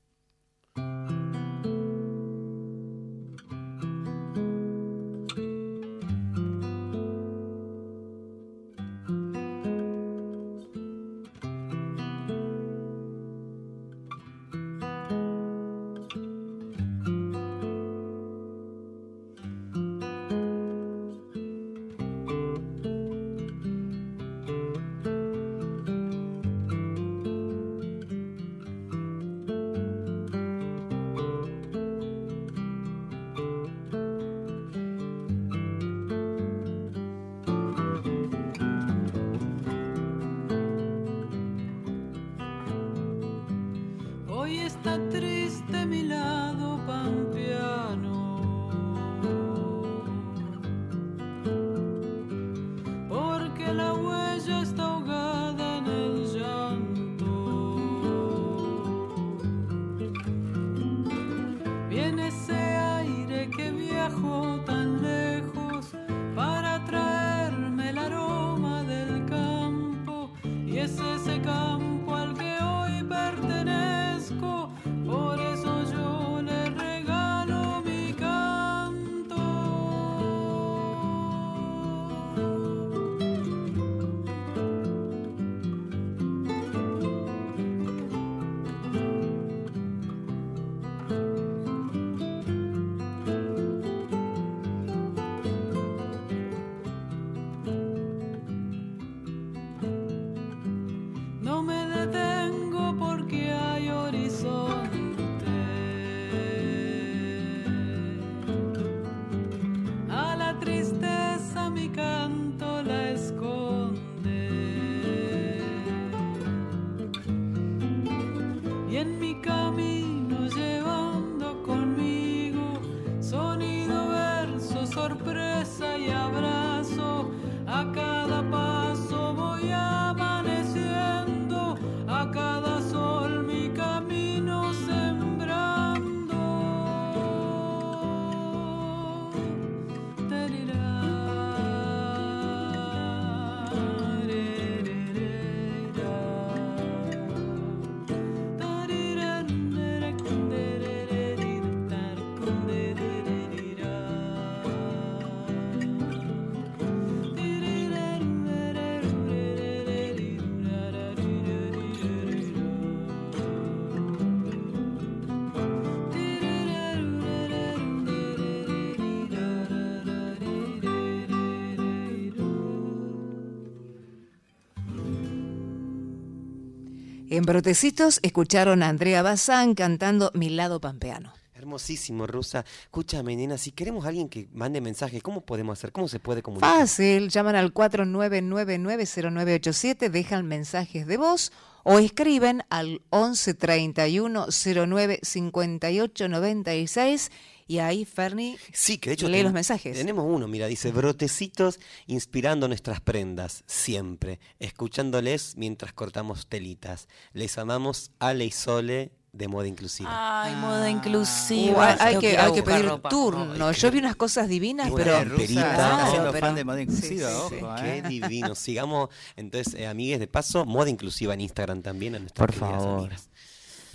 En 177.41 177.48
Brotecitos 177.48 178.19
escucharon 178.21 178.83
a 178.83 178.89
Andrea 178.89 179.24
Bazán 179.24 179.74
cantando 179.74 180.29
Mi 180.36 180.51
lado 180.51 180.79
pampeano. 180.79 181.33
Hermosísimo, 181.55 182.27
Rusa. 182.27 182.63
Escúchame, 182.83 183.36
nena, 183.36 183.57
si 183.57 183.71
queremos 183.71 184.05
a 184.05 184.10
alguien 184.10 184.29
que 184.29 184.48
mande 184.53 184.79
mensajes, 184.79 185.24
¿cómo 185.24 185.41
podemos 185.41 185.79
hacer? 185.79 185.91
¿Cómo 185.91 186.07
se 186.07 186.19
puede 186.19 186.43
comunicar? 186.43 186.77
Fácil, 186.77 187.29
llaman 187.29 187.55
al 187.55 187.74
49990987, 187.74 190.12
dejan 190.12 190.45
mensajes 190.45 191.07
de 191.07 191.17
voz 191.17 191.51
o 191.83 192.00
escriben 192.00 192.63
al 192.69 193.01
1131 193.11 194.47
09 194.88 195.19
58 195.21 196.27
96 196.27 197.31
y 197.67 197.79
ahí 197.79 198.03
Ferni 198.03 198.57
sí, 198.73 198.97
que 198.97 199.11
de 199.11 199.13
hecho 199.13 199.29
lee 199.29 199.43
los 199.43 199.53
mensajes. 199.53 199.97
Tenemos 199.97 200.25
uno, 200.27 200.47
mira, 200.47 200.67
dice, 200.67 200.91
brotecitos 200.91 201.79
inspirando 202.05 202.67
nuestras 202.67 203.00
prendas, 203.00 203.63
siempre, 203.65 204.39
escuchándoles 204.59 205.55
mientras 205.55 205.93
cortamos 205.93 206.47
telitas. 206.47 207.07
Les 207.31 207.57
amamos 207.57 208.11
Ale 208.19 208.43
y 208.45 208.51
Sole 208.51 209.13
de 209.33 209.47
moda 209.47 209.67
inclusiva. 209.67 210.43
Ay, 210.43 210.55
moda 210.55 210.89
inclusiva. 210.89 211.95
hay, 212.00 212.17
que, 212.19 212.38
hay 212.38 212.51
que 212.51 212.63
pedir 212.63 212.91
turno. 213.09 213.71
Yo 213.71 213.91
vi 213.91 214.00
unas 214.00 214.15
cosas 214.15 214.47
divinas, 214.47 214.91
pero... 214.95 215.23
Rusa, 215.23 216.33
fan 216.39 216.55
de 216.55 216.65
moda 216.65 216.81
inclusiva, 216.81 217.29
ojo, 217.38 217.75
Qué 217.79 217.97
¿eh? 217.97 218.01
divino. 218.01 218.55
Sigamos, 218.55 219.09
entonces, 219.35 219.73
eh, 219.75 219.88
amigues, 219.88 220.19
de 220.19 220.27
paso, 220.27 220.65
moda 220.65 220.89
inclusiva 220.89 221.33
en 221.33 221.41
Instagram 221.41 221.81
también 221.81 222.15
a 222.15 222.19
nuestras 222.19 222.47
Por 222.47 222.55
favor. 222.55 223.09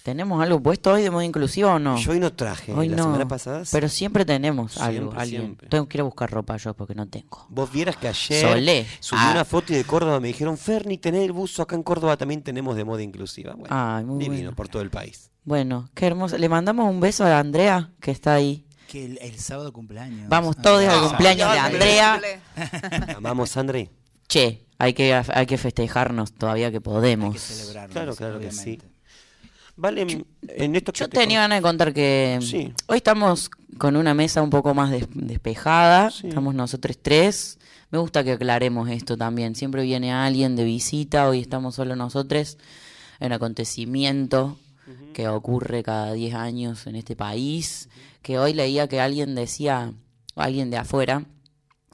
¿Tenemos 0.06 0.40
algo 0.40 0.62
puesto 0.62 0.92
hoy 0.92 1.02
de 1.02 1.10
moda 1.10 1.24
inclusiva 1.24 1.74
o 1.74 1.78
no? 1.80 1.98
Yo 1.98 2.12
hoy 2.12 2.20
no 2.20 2.32
traje, 2.32 2.72
hoy 2.72 2.88
la 2.88 2.98
semana 2.98 3.26
pasada. 3.26 3.64
Pero 3.72 3.88
siempre 3.88 4.24
tenemos 4.24 4.78
algo. 4.78 5.12
Alguien. 5.16 5.56
Tengo 5.68 5.88
que 5.88 5.98
ir 5.98 6.02
a 6.02 6.04
buscar 6.04 6.30
ropa 6.30 6.56
yo 6.58 6.74
porque 6.74 6.94
no 6.94 7.08
tengo. 7.08 7.44
Vos 7.48 7.72
vieras 7.72 7.96
que 7.96 8.06
ayer 8.06 8.86
subí 9.00 9.18
una 9.18 9.40
ah. 9.40 9.44
foto 9.44 9.72
y 9.72 9.76
de 9.76 9.82
Córdoba 9.82 10.20
me 10.20 10.28
dijeron, 10.28 10.56
Ferni, 10.58 10.96
tenés 10.96 11.24
el 11.24 11.32
buzo 11.32 11.60
acá 11.60 11.74
en 11.74 11.82
Córdoba 11.82 12.16
también 12.16 12.42
tenemos 12.42 12.76
de 12.76 12.84
moda 12.84 13.02
inclusiva. 13.02 13.54
Bueno, 13.56 14.16
divino 14.16 14.54
por 14.54 14.68
todo 14.68 14.80
el 14.80 14.90
país. 14.90 15.32
Bueno, 15.42 15.90
qué 15.92 16.06
hermoso. 16.06 16.38
Le 16.38 16.48
mandamos 16.48 16.88
un 16.88 17.00
beso 17.00 17.24
a 17.24 17.40
Andrea 17.40 17.90
que 18.00 18.12
está 18.12 18.34
ahí. 18.34 18.64
Que 18.86 19.06
el, 19.20 19.38
sábado 19.40 19.72
cumpleaños. 19.72 20.28
Vamos 20.28 20.54
ah. 20.60 20.62
todos 20.62 20.84
al 20.84 21.00
cumpleaños 21.00 21.50
de 21.50 21.58
Andrea. 21.58 22.20
Amamos, 23.16 23.56
André. 23.56 23.90
Che, 24.28 24.68
hay 24.78 24.94
que, 24.94 25.12
hay 25.14 25.46
que 25.46 25.58
festejarnos 25.58 26.32
todavía 26.32 26.70
que 26.70 26.80
podemos. 26.80 27.26
Hay 27.26 27.32
que 27.32 27.38
celebrarnos. 27.40 27.92
Claro, 27.92 28.14
claro 28.14 28.38
que 28.38 28.52
sí. 28.52 28.78
Vale, 29.76 30.06
yo, 30.06 30.18
en 30.48 30.74
esto 30.74 30.92
yo 30.92 31.08
tenía 31.08 31.40
ganas 31.40 31.58
de 31.58 31.62
contar 31.62 31.92
que 31.92 32.38
hoy 32.86 32.96
estamos 32.96 33.50
con 33.76 33.96
una 33.96 34.14
mesa 34.14 34.40
un 34.40 34.48
poco 34.48 34.72
más 34.72 34.90
despejada, 35.12 36.08
estamos 36.08 36.54
nosotros 36.54 36.98
tres. 37.00 37.58
Me 37.90 37.98
gusta 37.98 38.24
que 38.24 38.32
aclaremos 38.32 38.88
esto 38.88 39.16
también. 39.16 39.54
Siempre 39.54 39.82
viene 39.82 40.12
alguien 40.12 40.56
de 40.56 40.64
visita, 40.64 41.28
hoy 41.28 41.40
estamos 41.40 41.74
solo 41.74 41.94
nosotros. 41.94 42.58
Un 43.20 43.32
acontecimiento 43.32 44.58
que 45.12 45.28
ocurre 45.28 45.82
cada 45.82 46.12
10 46.12 46.34
años 46.34 46.86
en 46.86 46.96
este 46.96 47.14
país. 47.14 47.88
Que 48.22 48.38
hoy 48.38 48.54
leía 48.54 48.88
que 48.88 49.00
alguien 49.00 49.34
decía, 49.34 49.92
alguien 50.34 50.70
de 50.70 50.78
afuera, 50.78 51.24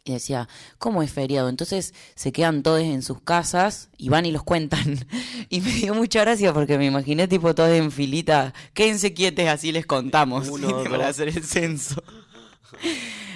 y 0.04 0.12
decía, 0.12 0.48
¿cómo 0.78 1.02
es 1.02 1.12
feriado? 1.12 1.48
Entonces 1.48 1.94
se 2.14 2.32
quedan 2.32 2.62
todos 2.62 2.80
en 2.80 3.02
sus 3.02 3.20
casas 3.20 3.88
y 3.96 4.08
van 4.08 4.26
y 4.26 4.32
los 4.32 4.42
cuentan. 4.42 5.06
y 5.48 5.60
me 5.60 5.72
dio 5.72 5.94
mucha 5.94 6.20
gracia 6.22 6.52
porque 6.52 6.78
me 6.78 6.86
imaginé 6.86 7.28
tipo 7.28 7.54
todos 7.54 7.70
en 7.70 7.92
filita, 7.92 8.52
quédense 8.74 9.14
quietes, 9.14 9.48
así 9.48 9.70
les 9.70 9.86
contamos 9.86 10.50
para 10.90 11.08
hacer 11.08 11.28
el 11.28 11.44
censo. 11.44 12.02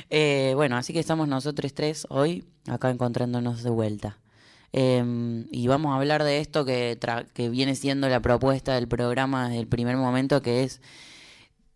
Eh, 0.08 0.52
bueno, 0.54 0.76
así 0.76 0.92
que 0.92 1.00
estamos 1.00 1.26
nosotros 1.26 1.74
tres 1.74 2.06
hoy 2.10 2.44
acá 2.68 2.90
encontrándonos 2.90 3.64
de 3.64 3.70
vuelta. 3.70 4.20
Em, 4.72 5.48
y 5.50 5.66
vamos 5.66 5.92
a 5.92 5.96
hablar 5.96 6.22
de 6.22 6.38
esto 6.38 6.64
que, 6.64 6.96
que 7.34 7.48
viene 7.48 7.74
siendo 7.74 8.08
la 8.08 8.20
propuesta 8.20 8.76
del 8.76 8.86
programa 8.86 9.48
desde 9.48 9.58
el 9.58 9.66
primer 9.66 9.96
momento, 9.96 10.42
que 10.42 10.62
es 10.62 10.80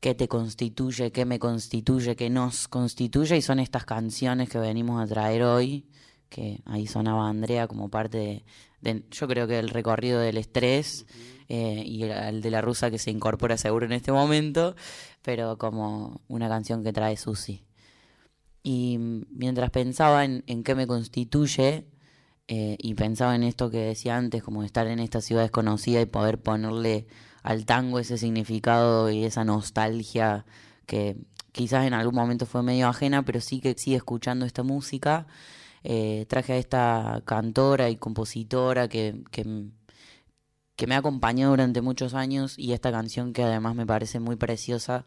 qué 0.00 0.14
te 0.14 0.28
constituye, 0.28 1.12
qué 1.12 1.24
me 1.26 1.38
constituye, 1.38 2.16
qué 2.16 2.30
nos 2.30 2.68
constituye, 2.68 3.36
y 3.36 3.42
son 3.42 3.60
estas 3.60 3.84
canciones 3.84 4.48
que 4.48 4.58
venimos 4.58 5.02
a 5.02 5.06
traer 5.06 5.42
hoy, 5.42 5.86
que 6.30 6.62
ahí 6.64 6.86
sonaba 6.86 7.28
Andrea 7.28 7.68
como 7.68 7.90
parte 7.90 8.44
de, 8.80 9.04
yo 9.10 9.28
creo 9.28 9.46
que 9.46 9.58
el 9.58 9.68
recorrido 9.68 10.20
del 10.20 10.38
estrés 10.38 11.04
eh, 11.48 11.82
y 11.84 12.04
el, 12.04 12.40
de 12.40 12.50
la 12.50 12.62
rusa 12.62 12.90
que 12.90 12.98
se 12.98 13.10
incorpora 13.10 13.58
seguro 13.58 13.84
en 13.84 13.92
este 13.92 14.10
momento, 14.12 14.74
pero 15.22 15.58
como 15.58 16.22
una 16.28 16.48
canción 16.48 16.82
que 16.82 16.92
trae 16.92 17.16
Susi. 17.16 17.64
Y 18.62 18.96
mientras 19.30 19.70
pensaba 19.70 20.24
en, 20.24 20.42
qué 20.64 20.74
me 20.74 20.86
constituye, 20.86 21.86
eh, 22.48 22.76
y 22.78 22.94
pensaba 22.94 23.34
en 23.34 23.42
esto 23.42 23.70
que 23.70 23.78
decía 23.78 24.16
antes, 24.16 24.42
como 24.42 24.64
estar 24.64 24.86
en 24.86 24.98
esta 24.98 25.20
ciudad 25.20 25.42
desconocida 25.42 26.00
y 26.00 26.06
poder 26.06 26.40
ponerle 26.40 27.06
al 27.42 27.64
tango 27.66 27.98
ese 27.98 28.18
significado 28.18 29.10
y 29.10 29.24
esa 29.24 29.44
nostalgia 29.44 30.44
que 30.86 31.16
quizás 31.52 31.86
en 31.86 31.94
algún 31.94 32.14
momento 32.14 32.46
fue 32.46 32.62
medio 32.62 32.88
ajena, 32.88 33.24
pero 33.24 33.40
sí 33.40 33.60
que 33.60 33.74
sigue 33.76 33.96
escuchando 33.96 34.46
esta 34.46 34.62
música. 34.62 35.26
Eh, 35.82 36.26
traje 36.28 36.52
a 36.54 36.56
esta 36.56 37.22
cantora 37.24 37.88
y 37.90 37.96
compositora 37.96 38.88
que, 38.88 39.22
que, 39.30 39.44
me 40.86 40.94
ha 40.94 40.98
acompañado 40.98 41.50
durante 41.52 41.82
muchos 41.82 42.14
años 42.14 42.58
y 42.58 42.72
esta 42.72 42.90
canción 42.90 43.32
que 43.32 43.42
además 43.42 43.74
me 43.76 43.86
parece 43.86 44.18
muy 44.20 44.36
preciosa, 44.36 45.04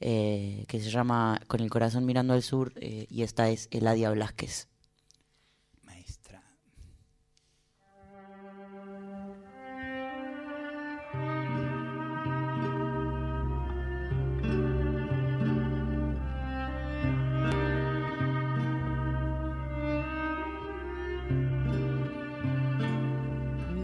eh, 0.00 0.64
que 0.68 0.80
se 0.80 0.90
llama 0.90 1.40
Con 1.48 1.60
el 1.60 1.70
corazón 1.70 2.04
mirando 2.06 2.34
al 2.34 2.42
sur 2.42 2.72
eh, 2.76 3.06
y 3.10 3.22
esta 3.22 3.48
es 3.50 3.68
Eladia 3.70 4.10
Blasquez. 4.10 4.68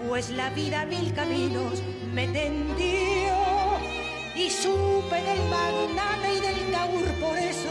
Después 0.00 0.30
la 0.30 0.48
vida 0.50 0.86
mil 0.86 1.12
caminos 1.12 1.82
me 2.14 2.26
tendió 2.28 3.34
y 4.34 4.48
supe 4.48 5.16
del 5.16 5.42
magnate 5.50 6.36
y 6.36 6.40
del 6.40 6.72
taur, 6.72 7.04
por 7.20 7.36
eso, 7.36 7.68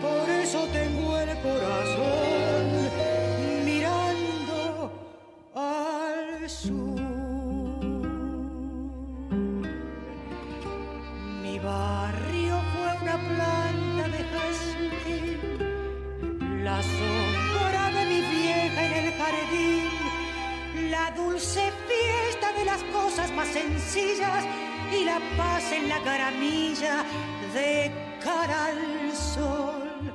por 0.00 0.30
eso 0.30 0.68
tengo 0.72 1.18
el 1.18 1.36
corazón 1.40 2.73
dulce 21.14 21.72
fiesta 21.88 22.52
de 22.58 22.64
las 22.64 22.82
cosas 22.84 23.30
más 23.32 23.48
sencillas 23.48 24.44
y 24.92 25.04
la 25.04 25.20
paz 25.36 25.72
en 25.72 25.88
la 25.88 26.00
caramilla 26.02 27.04
de 27.52 27.90
cara 28.22 28.66
al 28.66 29.16
sol. 29.16 30.12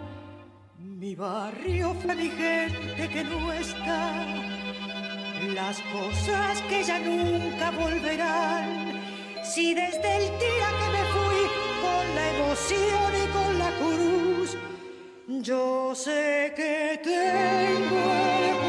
Mi 0.77 1.15
barrio 1.15 1.95
fue 2.01 2.15
mi 2.15 2.29
gente 2.29 3.09
que 3.09 3.23
no 3.23 3.51
está, 3.53 4.25
las 5.53 5.79
cosas 5.93 6.61
que 6.69 6.83
ya 6.83 6.99
nunca 6.99 7.71
volverán. 7.71 9.01
Si 9.43 9.73
desde 9.73 10.17
el 10.17 10.25
día 10.39 10.67
que 10.79 10.89
me 10.95 11.03
fui 11.15 11.41
con 11.83 12.15
la 12.15 12.29
emoción 12.35 13.11
y 13.23 13.27
con 13.37 13.59
la 13.59 13.71
cruz, 13.79 14.57
yo 15.41 15.95
sé 15.95 16.53
que 16.55 16.99
tengo 17.03 18.68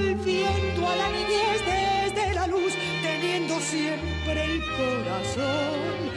volviendo 0.00 0.88
a 0.88 0.96
la 0.96 1.08
niñez 1.10 1.60
desde 1.66 2.34
la 2.34 2.46
luz, 2.46 2.72
teniendo 3.02 3.60
siempre 3.60 4.44
el 4.44 4.62
corazón 4.78 6.10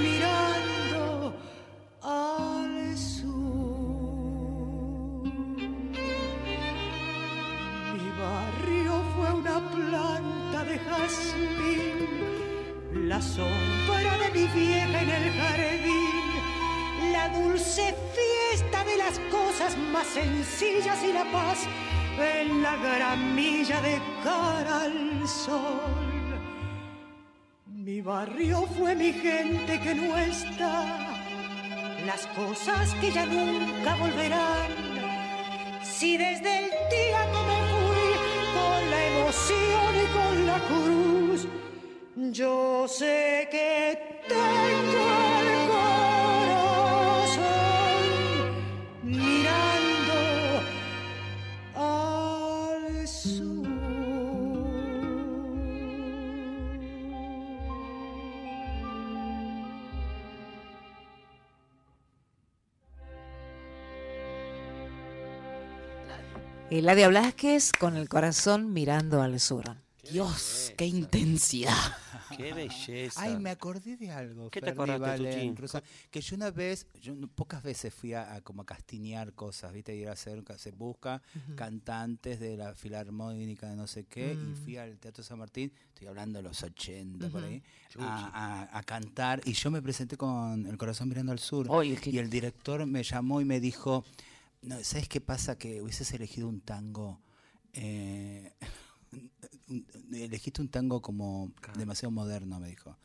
mirando 0.00 1.34
al 2.02 2.96
sur. 2.96 3.22
Mi 7.94 8.10
barrio 8.22 8.94
fue 9.14 9.28
una 9.32 9.58
planta 9.70 10.64
de 10.64 10.78
jazmín, 10.78 11.98
la 13.08 13.20
sombra 13.20 14.18
de 14.22 14.28
mi 14.38 14.46
vieja 14.48 15.02
en 15.02 15.10
el 15.10 15.32
jardín 15.32 16.16
la 17.12 17.28
dulce 17.28 17.94
fiesta 18.14 18.84
de 18.84 18.96
las 18.96 19.18
cosas 19.30 19.76
más 19.92 20.06
sencillas 20.06 21.02
y 21.02 21.12
la 21.12 21.24
paz 21.32 21.58
en 22.18 22.62
la 22.62 22.76
gramilla 22.76 23.80
de 23.80 24.00
cara 24.24 24.82
al 24.82 25.28
sol. 25.28 26.06
Mi 27.66 28.00
barrio 28.00 28.62
fue 28.76 28.94
mi 28.94 29.12
gente 29.12 29.80
que 29.80 29.94
no 29.94 30.16
está, 30.16 30.98
las 32.04 32.26
cosas 32.28 32.94
que 32.94 33.12
ya 33.12 33.26
nunca 33.26 33.94
volverán. 33.96 34.72
Si 35.82 36.16
desde 36.16 36.58
el 36.58 36.70
día 36.90 37.20
que 37.32 37.42
me 37.50 37.58
fui 37.72 38.10
con 38.56 38.90
la 38.90 39.06
emoción 39.12 39.90
y 40.04 40.06
con 40.18 40.46
la 40.46 40.58
cruz, 40.68 41.48
yo 42.32 42.86
sé 42.88 43.48
que 43.50 44.22
tengo 44.28 45.35
Eladia 66.70 67.08
Blasquez 67.08 67.72
con 67.72 67.96
el 67.96 68.08
corazón 68.08 68.72
mirando 68.72 69.22
al 69.22 69.38
sur. 69.40 69.64
Dios, 70.10 70.72
qué 70.76 70.86
intensidad. 70.86 71.74
Qué 72.36 72.52
belleza. 72.52 73.20
Ay, 73.20 73.36
me 73.38 73.50
acordé 73.50 73.96
de 73.96 74.10
algo. 74.10 74.50
¿Qué 74.50 74.60
te 74.60 74.66
Ferni, 74.72 74.92
acordaste, 74.92 75.54
que 76.10 76.20
yo 76.20 76.36
una 76.36 76.50
vez, 76.50 76.86
yo 77.00 77.14
pocas 77.34 77.62
veces 77.62 77.92
fui 77.92 78.14
a, 78.14 78.34
a 78.34 78.40
como 78.40 78.62
a 78.62 78.66
castinear 78.66 79.32
cosas, 79.32 79.72
¿viste? 79.72 79.96
Ir 79.96 80.08
a 80.08 80.12
hacer, 80.12 80.42
se 80.58 80.70
busca 80.72 81.22
cantantes 81.56 82.38
de 82.38 82.56
la 82.56 82.74
filarmónica 82.74 83.68
de 83.68 83.76
no 83.76 83.86
sé 83.88 84.04
qué, 84.04 84.32
y 84.34 84.54
fui 84.54 84.76
al 84.76 84.96
Teatro 84.98 85.24
San 85.24 85.38
Martín, 85.38 85.72
estoy 85.88 86.06
hablando 86.08 86.38
de 86.38 86.42
los 86.44 86.62
80 86.62 87.28
por 87.28 87.42
ahí, 87.44 87.62
a, 87.98 88.62
a- 88.72 88.78
a 88.78 88.82
cantar, 88.84 89.40
y 89.44 89.52
yo 89.54 89.70
me 89.72 89.82
presenté 89.82 90.16
con 90.16 90.66
El 90.66 90.76
Corazón 90.76 91.08
Mirando 91.08 91.32
al 91.32 91.38
Sur, 91.40 91.66
Oye, 91.68 91.94
es 91.94 92.00
que- 92.00 92.10
y 92.10 92.18
el 92.18 92.30
director 92.30 92.84
me 92.86 93.02
llamó 93.02 93.40
y 93.40 93.44
me 93.44 93.58
dijo, 93.60 94.04
no, 94.62 94.82
¿sabes 94.84 95.08
qué 95.08 95.20
pasa? 95.20 95.56
Que 95.58 95.80
hubieses 95.82 96.12
elegido 96.12 96.48
un 96.48 96.60
tango... 96.60 97.20
eh, 97.72 98.52
un- 99.68 99.86
elegiste 100.12 100.60
un 100.62 100.68
tango 100.68 101.00
como 101.02 101.52
demasiado 101.76 102.10
moderno, 102.10 102.60
me 102.60 102.68
dijo. 102.68 102.96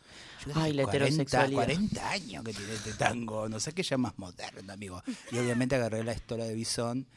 Yo 0.45 0.51
Ay, 0.55 0.73
la 0.73 0.83
40, 0.83 1.05
heterosexualidad. 1.07 1.63
40 1.63 2.09
años 2.11 2.43
que 2.43 2.53
tiene 2.53 2.73
este 2.73 2.93
tango, 2.93 3.49
no 3.49 3.59
sé 3.59 3.73
qué 3.73 3.83
ya 3.83 3.97
más 3.97 4.17
moderno, 4.17 4.71
amigo. 4.73 5.01
Y 5.31 5.37
obviamente 5.37 5.75
agarré 5.75 6.03
la 6.03 6.13
historia 6.13 6.45
de 6.45 6.53
Bison 6.53 7.07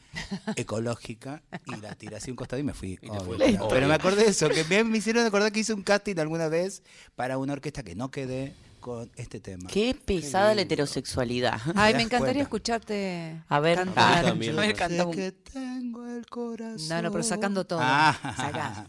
ecológica 0.55 1.43
y 1.65 1.75
la 1.77 1.95
tiré 1.95 2.15
así 2.17 2.31
un 2.31 2.37
costado 2.37 2.59
y 2.59 2.63
me 2.63 2.73
fui. 2.73 2.97
obvio, 3.09 3.37
pero 3.69 3.87
me 3.87 3.93
acordé 3.93 4.23
de 4.23 4.29
eso, 4.29 4.49
que 4.49 4.63
me, 4.65 4.83
me 4.83 4.97
hicieron 4.97 5.25
acordar 5.25 5.51
que 5.51 5.59
hice 5.59 5.73
un 5.73 5.83
casting 5.83 6.17
alguna 6.19 6.47
vez 6.47 6.83
para 7.15 7.37
una 7.37 7.53
orquesta 7.53 7.83
que 7.83 7.95
no 7.95 8.11
quedé 8.11 8.55
con 8.85 9.11
este 9.15 9.39
tema. 9.39 9.67
Qué 9.67 9.95
pesada 10.05 10.53
la 10.53 10.61
heterosexualidad. 10.61 11.59
Ay, 11.73 11.95
me 11.95 12.03
encantaría 12.03 12.33
cuenta? 12.33 12.41
escucharte. 12.43 13.41
A 13.49 13.59
ver, 13.59 13.79
cantar. 13.79 14.25
ah, 14.25 14.29
a 14.29 14.33
ver, 14.33 14.55
Sé 14.67 14.73
canta 14.75 15.05
un- 15.07 15.15
que 15.15 15.31
tengo 15.31 16.05
el 16.07 16.27
corazón. 16.27 16.87
No, 16.89 17.01
no, 17.01 17.11
pero 17.11 17.23
sacando 17.23 17.65
todo. 17.65 17.79
Ah, 17.81 18.15
Sacá. 18.37 18.85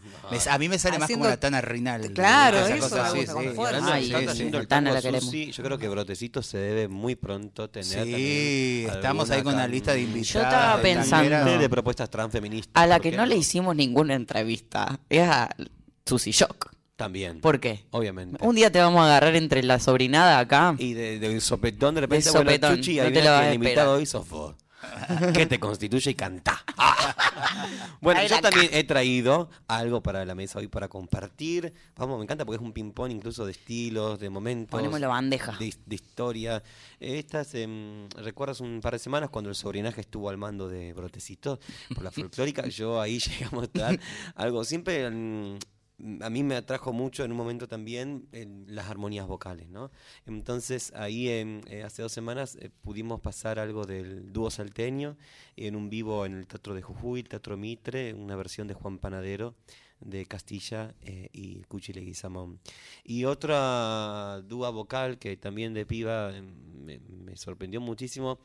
a 0.53 0.57
mí 0.59 0.69
me 0.69 0.77
sale 0.77 0.99
más 0.99 1.05
Haciendo- 1.05 1.23
como 1.23 1.29
la 1.31 1.39
Tana 1.39 1.61
Rinal. 1.61 2.13
Claro, 2.13 2.57
esa 2.59 2.75
eso 2.75 2.89
cosa 2.89 3.09
sí. 3.09 3.19
de 3.25 3.81
Ay, 3.91 4.05
sí, 4.05 4.13
haciendo 4.13 4.59
el 4.59 4.67
Tana 4.67 4.91
la 4.91 5.01
queremos. 5.01 5.23
Susi, 5.25 5.51
yo 5.51 5.63
creo 5.63 5.79
que 5.79 5.89
Brotecito 5.89 6.43
se 6.43 6.59
debe 6.59 6.87
muy 6.87 7.15
pronto 7.15 7.67
tener 7.71 8.05
Sí, 8.05 8.85
estamos 8.87 9.31
ahí 9.31 9.41
con 9.41 9.55
una 9.55 9.67
lista 9.67 9.93
de 9.93 10.01
invitados. 10.01 10.27
Yo 10.31 10.41
estaba 10.43 10.79
pensando- 10.79 11.57
de 11.57 11.69
propuestas 11.69 12.07
transfeministas. 12.11 12.71
A 12.75 12.85
la 12.85 12.97
¿por 12.97 13.01
que 13.01 13.09
qué 13.11 13.17
no 13.17 13.25
le 13.25 13.35
hicimos 13.35 13.75
ninguna 13.75 14.13
entrevista 14.13 14.99
es 15.09 15.27
a 15.27 15.49
Susy 16.05 16.29
Shock. 16.29 16.76
También. 16.97 17.39
¿Por 17.41 17.59
qué? 17.59 17.85
Obviamente. 17.91 18.37
Un 18.41 18.55
día 18.55 18.71
te 18.71 18.79
vamos 18.79 19.01
a 19.01 19.05
agarrar 19.05 19.35
entre 19.35 19.61
la 19.61 19.79
sobrinada 19.79 20.39
acá. 20.39 20.75
Y 20.79 20.93
de, 20.93 21.19
de 21.19 21.39
sopetón 21.39 21.93
de 21.93 22.01
repente, 22.01 22.25
De 22.25 22.31
bueno, 22.31 22.49
sopetón, 22.49 22.75
Chuchi, 22.77 22.95
no 22.95 23.03
ahí 23.03 23.07
te 23.09 23.11
viene 23.13 23.27
lo 23.27 23.31
vas 23.31 23.41
que 23.41 23.45
a 23.45 23.49
el 23.49 23.55
invitado 23.55 23.93
hoy 23.93 24.05
sos 24.07 24.27
vos. 24.27 24.55
que 25.33 25.45
te 25.45 25.59
constituye 25.59 26.11
y 26.11 26.15
canta. 26.15 26.63
bueno, 28.01 28.25
yo 28.25 28.41
también 28.41 28.69
he 28.71 28.83
traído 28.83 29.47
algo 29.67 30.01
para 30.01 30.25
la 30.25 30.33
mesa 30.33 30.57
hoy 30.57 30.67
para 30.67 30.87
compartir. 30.87 31.71
Vamos, 31.95 32.17
me 32.17 32.23
encanta 32.23 32.45
porque 32.45 32.57
es 32.57 32.65
un 32.65 32.73
ping-pong 32.73 33.11
incluso 33.11 33.45
de 33.45 33.51
estilos, 33.51 34.19
de 34.19 34.31
momentos. 34.31 34.71
Ponemos 34.71 34.99
la 34.99 35.07
bandeja. 35.07 35.55
De, 35.59 35.71
de 35.85 35.95
historia. 35.95 36.63
Estas, 36.99 37.53
em, 37.53 38.09
¿recuerdas 38.09 38.59
un 38.59 38.81
par 38.81 38.93
de 38.93 38.99
semanas 38.99 39.29
cuando 39.29 39.51
el 39.51 39.55
sobrinaje 39.55 40.01
estuvo 40.01 40.29
al 40.29 40.37
mando 40.37 40.67
de 40.67 40.93
Brotecito 40.93 41.59
por 41.93 42.03
la 42.03 42.11
folclórica? 42.11 42.67
Yo 42.67 42.99
ahí 42.99 43.19
llegué 43.19 43.45
a 43.45 43.51
mostrar 43.51 43.99
algo. 44.35 44.63
Siempre 44.63 45.07
mm, 45.09 45.57
a 46.21 46.29
mí 46.29 46.43
me 46.43 46.55
atrajo 46.55 46.93
mucho 46.93 47.23
en 47.23 47.31
un 47.31 47.37
momento 47.37 47.67
también 47.67 48.27
en 48.31 48.65
las 48.67 48.87
armonías 48.89 49.27
vocales, 49.27 49.67
¿no? 49.69 49.91
Entonces 50.25 50.93
ahí 50.95 51.27
eh, 51.29 51.83
hace 51.83 52.03
dos 52.03 52.11
semanas 52.11 52.55
eh, 52.61 52.69
pudimos 52.81 53.19
pasar 53.19 53.57
algo 53.57 53.85
del 53.85 54.31
dúo 54.31 54.51
salteño 54.51 55.17
en 55.55 55.75
un 55.75 55.89
vivo 55.89 56.25
en 56.25 56.33
el 56.33 56.47
Teatro 56.47 56.75
de 56.75 56.83
Jujuy, 56.83 57.21
el 57.21 57.29
Teatro 57.29 57.57
Mitre, 57.57 58.13
una 58.13 58.35
versión 58.35 58.67
de 58.67 58.75
Juan 58.75 58.99
Panadero 58.99 59.55
de 59.99 60.27
Castilla 60.27 60.93
eh, 61.01 61.29
y 61.33 61.63
Cuchi 61.63 61.93
Leguizamón. 61.93 62.59
Y 63.03 63.25
otra 63.25 64.41
dúa 64.43 64.69
vocal 64.69 65.17
que 65.17 65.35
también 65.35 65.73
de 65.73 65.87
piba 65.87 66.35
em, 66.35 66.53
me, 66.85 67.35
sorprendió 67.35 67.81
muchísimo, 67.81 68.39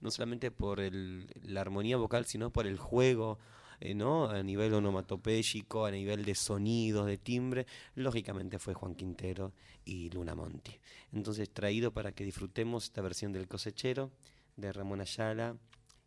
no 0.00 0.10
solamente 0.10 0.50
por 0.50 0.80
la 0.80 1.60
armonía 1.60 1.98
vocal, 1.98 2.24
sino 2.24 2.50
por 2.50 2.66
el 2.66 2.78
juego 2.78 3.38
eh, 3.80 3.94
¿no? 3.94 4.28
A 4.28 4.42
nivel 4.42 4.74
onomatopéyico, 4.74 5.84
a 5.84 5.90
nivel 5.90 6.24
de 6.24 6.34
sonidos, 6.34 7.06
de 7.06 7.18
timbre, 7.18 7.66
lógicamente 7.94 8.58
fue 8.58 8.74
Juan 8.74 8.94
Quintero 8.94 9.52
y 9.84 10.10
Luna 10.10 10.34
Monti. 10.34 10.78
Entonces, 11.12 11.50
traído 11.50 11.92
para 11.92 12.12
que 12.12 12.24
disfrutemos 12.24 12.84
esta 12.84 13.02
versión 13.02 13.32
del 13.32 13.48
cosechero 13.48 14.10
de 14.56 14.72
Ramón 14.72 15.00
Ayala. 15.00 15.56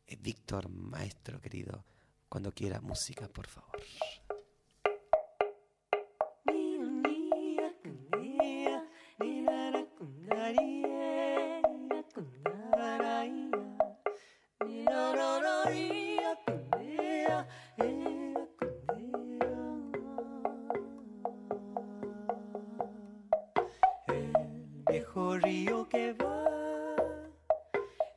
Eh, 0.08 0.18
Víctor, 0.20 0.70
maestro 0.70 1.40
querido, 1.42 1.84
cuando 2.30 2.52
quiera 2.52 2.80
música, 2.82 3.28
por 3.28 3.48
favor. 3.48 3.78
río 25.48 25.88
que 25.88 26.12
va 26.12 26.44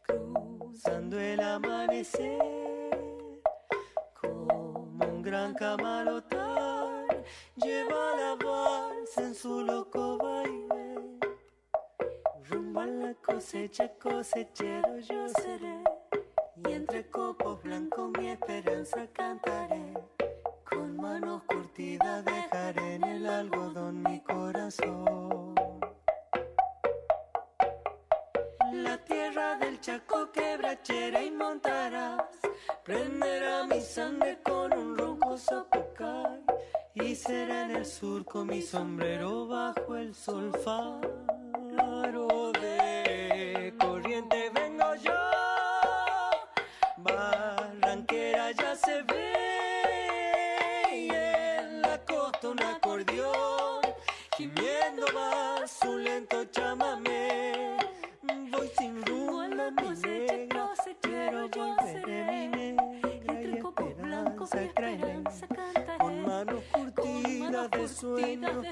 cruzando 0.04 1.20
el 1.20 1.38
amanecer 1.38 3.40
como 4.20 4.88
un 4.98 5.22
gran 5.22 5.54
camalotal 5.54 7.06
lleva 7.54 8.02
la 8.20 8.34
balsa 8.34 9.22
en 9.22 9.34
su 9.36 9.62
loco 9.62 10.18
baile 10.18 11.20
rumbo 12.48 12.80
a 12.80 12.86
la 12.86 13.14
cosecha 13.14 13.88
cosechero 14.02 14.98
yo 14.98 15.28
seré. 15.28 15.84
Y 16.68 16.72
entre 16.72 17.08
copos 17.08 17.62
blancos 17.62 18.10
mi 18.18 18.30
esperanza 18.30 19.06
cantaré. 19.12 19.94
Con 20.68 20.96
manos 20.96 21.44
curtidas 21.44 22.24
dejaré 22.24 22.96
en 22.96 23.04
el 23.04 23.26
algodón 23.26 24.02
mi 24.02 24.20
corazón. 24.20 25.39
chaco 29.80 30.30
quebrachera 30.30 31.22
y 31.22 31.30
montarás. 31.30 32.22
Prenderá 32.84 33.64
mi 33.64 33.80
sangre 33.80 34.38
con 34.42 34.72
un 34.72 34.96
rocoso 34.96 35.66
pecar. 35.70 36.40
Y 36.94 37.14
será 37.14 37.64
en 37.64 37.76
el 37.76 37.86
surco 37.86 38.44
mi 38.44 38.60
sombrero 38.60 39.46
bajo 39.46 39.96
el 39.96 40.14
solfar. 40.14 41.29
bueno. 68.20 68.62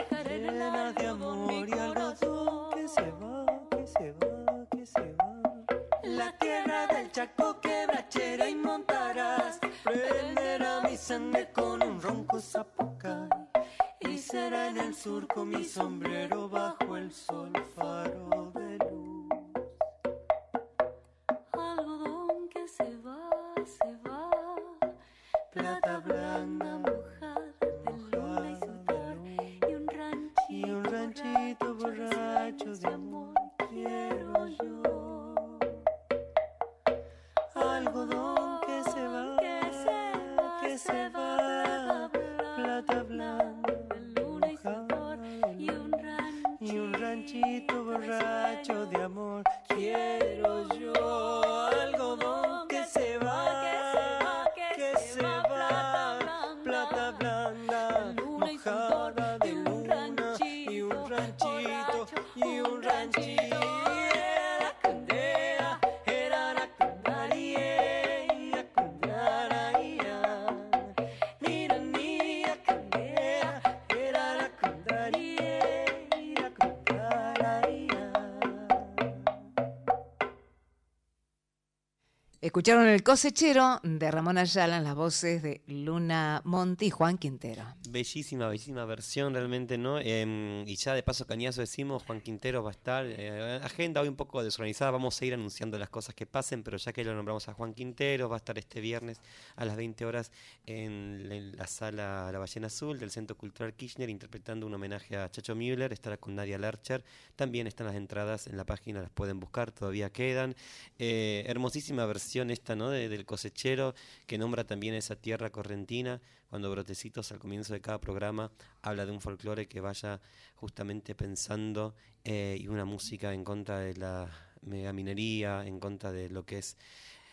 Escucharon 82.59 82.89
El 82.89 83.05
cosechero 83.05 83.79
de 83.85 84.11
Ramón 84.11 84.37
Ayala 84.37 84.79
en 84.79 84.83
las 84.83 84.97
voces 84.97 85.45
de 85.45 85.63
Luna 85.69 86.43
Monti 86.45 86.87
y 86.87 86.91
Juan 86.91 87.17
Quintero. 87.17 87.63
Bellísima, 87.91 88.49
bellísima 88.49 88.85
versión 88.85 89.33
realmente, 89.33 89.79
¿no? 89.79 89.99
Em, 89.99 90.67
y 90.69 90.77
ya 90.77 90.95
de 90.95 91.03
paso 91.03 91.27
cañazo 91.27 91.63
decimos, 91.63 92.03
Juan 92.03 92.21
Quintero 92.21 92.63
va 92.63 92.71
a 92.71 92.73
estar, 92.73 93.07
eh, 93.07 93.61
agenda 93.63 94.03
hoy 94.03 94.09
un 94.09 94.17
poco 94.17 94.43
desorganizada, 94.43 94.91
vamos 94.91 95.21
a 95.21 95.25
ir 95.25 95.33
anunciando 95.33 95.79
las 95.79 95.89
cosas 95.89 96.15
que 96.15 96.27
pasen, 96.27 96.63
pero 96.63 96.77
ya 96.77 96.93
que 96.93 97.03
lo 97.03 97.15
nombramos 97.15 97.49
a 97.49 97.55
Juan 97.55 97.73
Quintero, 97.73 98.29
va 98.29 98.37
a 98.37 98.39
estar 98.39 98.59
este 98.59 98.83
viernes 98.83 99.21
a 99.57 99.65
las 99.65 99.77
20 99.77 100.05
horas 100.05 100.33
en, 100.67 101.57
la 101.57 101.67
sala 101.67 102.31
La 102.31 102.39
Ballena 102.39 102.67
Azul 102.67 102.99
del 102.99 103.11
Centro 103.11 103.37
Cultural 103.39 103.73
Kirchner 103.75 104.11
interpretando 104.11 104.67
un 104.67 104.75
homenaje 104.75 105.17
a 105.17 105.31
Chacho 105.31 105.55
Müller, 105.55 105.93
estará 105.93 106.19
con 106.19 106.35
Nadia 106.35 106.59
Lercher, 106.59 107.03
también 107.37 107.67
están 107.67 107.87
las 107.87 107.97
entradas 107.97 108.49
en 108.49 108.59
la 108.59 108.67
página, 108.67 109.01
las 109.01 109.11
pueden 109.11 109.41
buscar, 109.41 109.73
todavía 109.73 110.11
quedan. 110.11 110.55
Eh, 110.99 111.45
hermosísima 111.47 112.05
versión 112.05 112.51
esta, 112.51 112.77
¿no? 112.77 112.91
del 112.91 113.25
cosechero, 113.25 113.95
que 114.27 114.37
nombra 114.37 114.65
también 114.65 114.95
esa 114.95 115.17
tierra 115.17 115.51
correntina, 115.51 116.21
cuando 116.49 116.71
Brotecitos 116.71 117.31
al 117.33 117.39
comienzo 117.39 117.73
de 117.73 117.81
cada 117.81 118.01
programa 118.01 118.51
habla 118.83 119.07
de 119.07 119.13
un 119.13 119.21
folclore 119.21 119.69
que 119.69 119.81
vaya 119.81 120.21
justamente 120.55 121.15
pensando 121.15 121.95
eh, 122.25 122.57
y 122.61 122.69
una 122.69 122.85
música 122.85 123.33
en 123.33 123.45
contra 123.45 123.79
de 123.81 123.95
la 123.95 124.31
megaminería, 124.63 125.67
en 125.67 125.79
contra 125.81 126.13
de 126.13 126.29
lo 126.31 126.45
que 126.45 126.59
es 126.59 126.77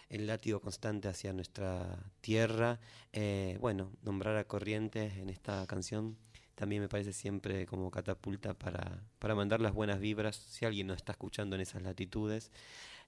el 0.10 0.28
látigo 0.28 0.60
constante 0.62 1.08
hacia 1.08 1.34
nuestra 1.34 2.12
tierra. 2.22 2.80
Eh, 3.14 3.58
bueno, 3.60 3.92
nombrar 4.04 4.38
a 4.38 4.46
Corrientes 4.46 5.18
en 5.18 5.30
esta 5.30 5.66
canción 5.68 6.18
también 6.56 6.82
me 6.82 6.90
parece 6.90 7.14
siempre 7.14 7.66
como 7.66 7.92
catapulta 7.92 8.54
para, 8.54 9.04
para 9.20 9.36
mandar 9.36 9.60
las 9.60 9.74
buenas 9.74 10.00
vibras 10.00 10.38
si 10.38 10.66
alguien 10.66 10.88
nos 10.88 10.98
está 10.98 11.12
escuchando 11.12 11.56
en 11.56 11.62
esas 11.62 11.82
latitudes. 11.82 12.52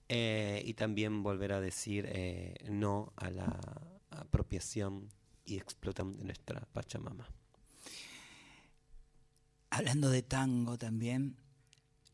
Eh, 0.10 0.62
y 0.66 0.74
también 0.74 1.22
volver 1.24 1.52
a 1.52 1.60
decir 1.60 2.06
eh, 2.08 2.56
no 2.70 3.12
a 3.18 3.30
la 3.30 3.60
apropiación 4.10 5.10
y 5.48 5.58
explotación 5.58 6.18
de 6.18 6.26
nuestra 6.26 6.62
Pachamama. 6.74 7.28
Hablando 9.70 10.10
de 10.10 10.22
tango 10.22 10.78
también, 10.78 11.38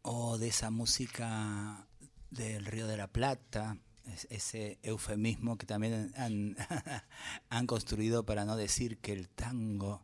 o 0.04 0.38
de 0.38 0.50
esa 0.50 0.70
música 0.70 1.88
del 2.30 2.66
Río 2.66 2.88
de 2.88 2.98
la 2.98 3.08
Plata, 3.08 3.78
ese 4.30 4.78
eufemismo 4.84 5.58
que 5.58 5.66
también 5.66 6.14
han, 6.16 6.56
han 7.50 7.68
construido 7.68 8.26
para 8.26 8.46
no 8.46 8.56
decir 8.56 8.98
que 8.98 9.14
el 9.14 9.30
tango, 9.30 10.04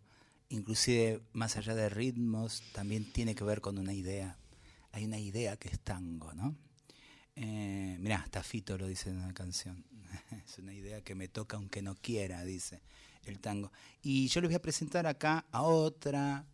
inclusive 0.50 1.22
más 1.34 1.58
allá 1.58 1.76
de 1.76 1.90
ritmos, 1.90 2.64
también 2.74 3.12
tiene 3.12 3.36
que 3.36 3.44
ver 3.44 3.62
con 3.62 3.78
una 3.78 3.94
idea. 3.94 4.38
Hay 4.92 5.06
una 5.06 5.20
idea 5.20 5.58
que 5.58 5.70
es 5.70 5.80
tango, 5.82 6.34
¿no? 6.34 6.56
Eh, 7.36 7.98
mirá, 8.00 8.18
hasta 8.18 8.42
Fito 8.42 8.78
lo 8.78 8.88
dice 8.88 9.10
en 9.10 9.18
una 9.18 9.34
canción. 9.34 9.86
es 10.46 10.58
una 10.58 10.74
idea 10.74 11.02
que 11.02 11.14
me 11.14 11.28
toca 11.28 11.58
aunque 11.58 11.82
no 11.82 11.96
quiera, 11.96 12.44
dice 12.44 12.82
el 13.24 13.40
tango. 13.40 13.72
Y 14.02 14.28
yo 14.28 14.42
les 14.42 14.50
voy 14.50 14.56
a 14.56 14.62
presentar 14.62 15.08
acá 15.08 15.46
a 15.52 15.64
otra 15.64 16.46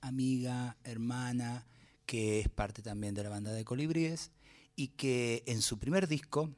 amiga, 0.00 0.76
hermana, 0.84 1.66
que 2.06 2.40
es 2.40 2.48
parte 2.48 2.82
también 2.82 3.14
de 3.14 3.22
la 3.22 3.30
banda 3.30 3.52
de 3.52 3.64
Colibríes 3.64 4.30
y 4.76 4.88
que 4.88 5.42
en 5.46 5.62
su 5.62 5.78
primer 5.78 6.08
disco, 6.08 6.50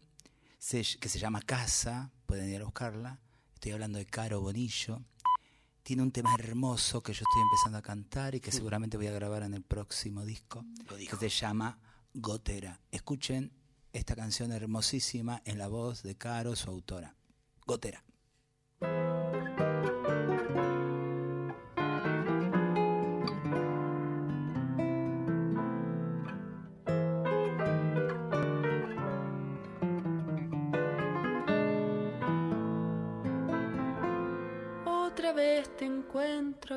que 0.70 1.08
se 1.08 1.18
llama 1.18 1.42
Casa, 1.42 2.10
pueden 2.26 2.48
ir 2.48 2.60
a 2.60 2.64
buscarla, 2.64 3.20
Estoy 3.64 3.72
hablando 3.72 3.98
de 3.98 4.04
Caro 4.04 4.42
Bonillo. 4.42 5.00
Tiene 5.82 6.02
un 6.02 6.12
tema 6.12 6.34
hermoso 6.38 7.02
que 7.02 7.14
yo 7.14 7.22
estoy 7.22 7.40
empezando 7.40 7.78
a 7.78 7.80
cantar 7.80 8.34
y 8.34 8.40
que 8.40 8.52
seguramente 8.52 8.98
voy 8.98 9.06
a 9.06 9.12
grabar 9.12 9.42
en 9.42 9.54
el 9.54 9.62
próximo 9.62 10.22
disco. 10.26 10.66
Que 10.86 11.16
se 11.16 11.30
llama 11.30 11.78
Gotera. 12.12 12.78
Escuchen 12.90 13.54
esta 13.90 14.14
canción 14.14 14.52
hermosísima 14.52 15.40
en 15.46 15.56
la 15.56 15.68
voz 15.68 16.02
de 16.02 16.14
Caro, 16.14 16.54
su 16.56 16.68
autora. 16.68 17.16
Gotera. 17.64 18.04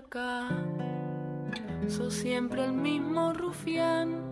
Acá. 0.08 0.48
Sos 1.88 2.14
siempre 2.14 2.66
el 2.66 2.74
mismo 2.74 3.34
rufián, 3.34 4.24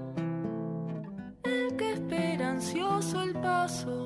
el 1.43 1.75
que 1.75 1.93
espera 1.93 2.51
ansioso 2.51 3.21
el 3.21 3.33
paso. 3.33 4.04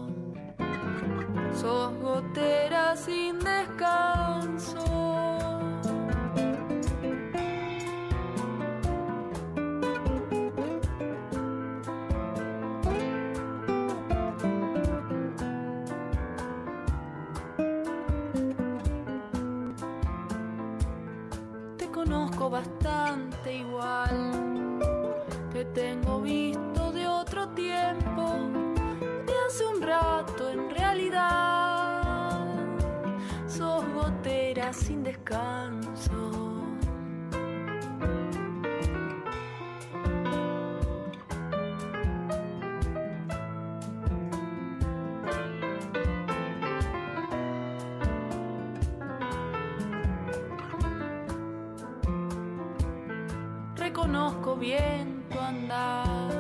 Conozco 53.88 54.56
bien 54.56 55.24
tu 55.32 55.40
andar, 55.40 56.32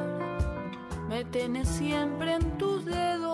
me 1.08 1.23
tenés 1.25 1.69
siempre 1.69 2.36
en 2.36 2.58
tus 2.58 2.86
dedos, 2.86 3.29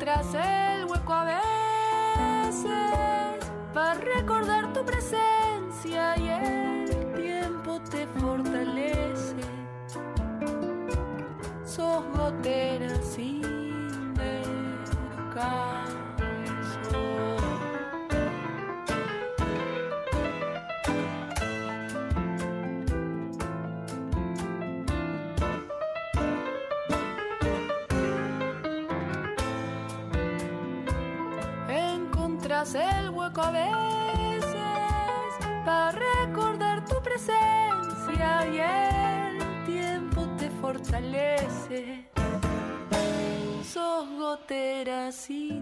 trazer. 0.00 0.69
Encontrás 32.60 32.98
el 32.98 33.10
hueco 33.10 33.40
a 33.40 33.50
veces 33.52 34.54
para 35.64 35.92
recordar 35.92 36.84
tu 36.84 37.00
presencia 37.02 38.46
y 38.52 38.58
el 38.58 39.64
tiempo 39.64 40.28
te 40.36 40.50
fortalece. 40.50 42.06
Sos 43.64 44.06
gotera 44.18 45.10
sin 45.10 45.59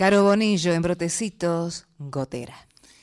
Caro 0.00 0.24
Bonillo 0.24 0.72
en 0.72 0.80
Brotecitos, 0.80 1.86
Gotera. 1.98 2.56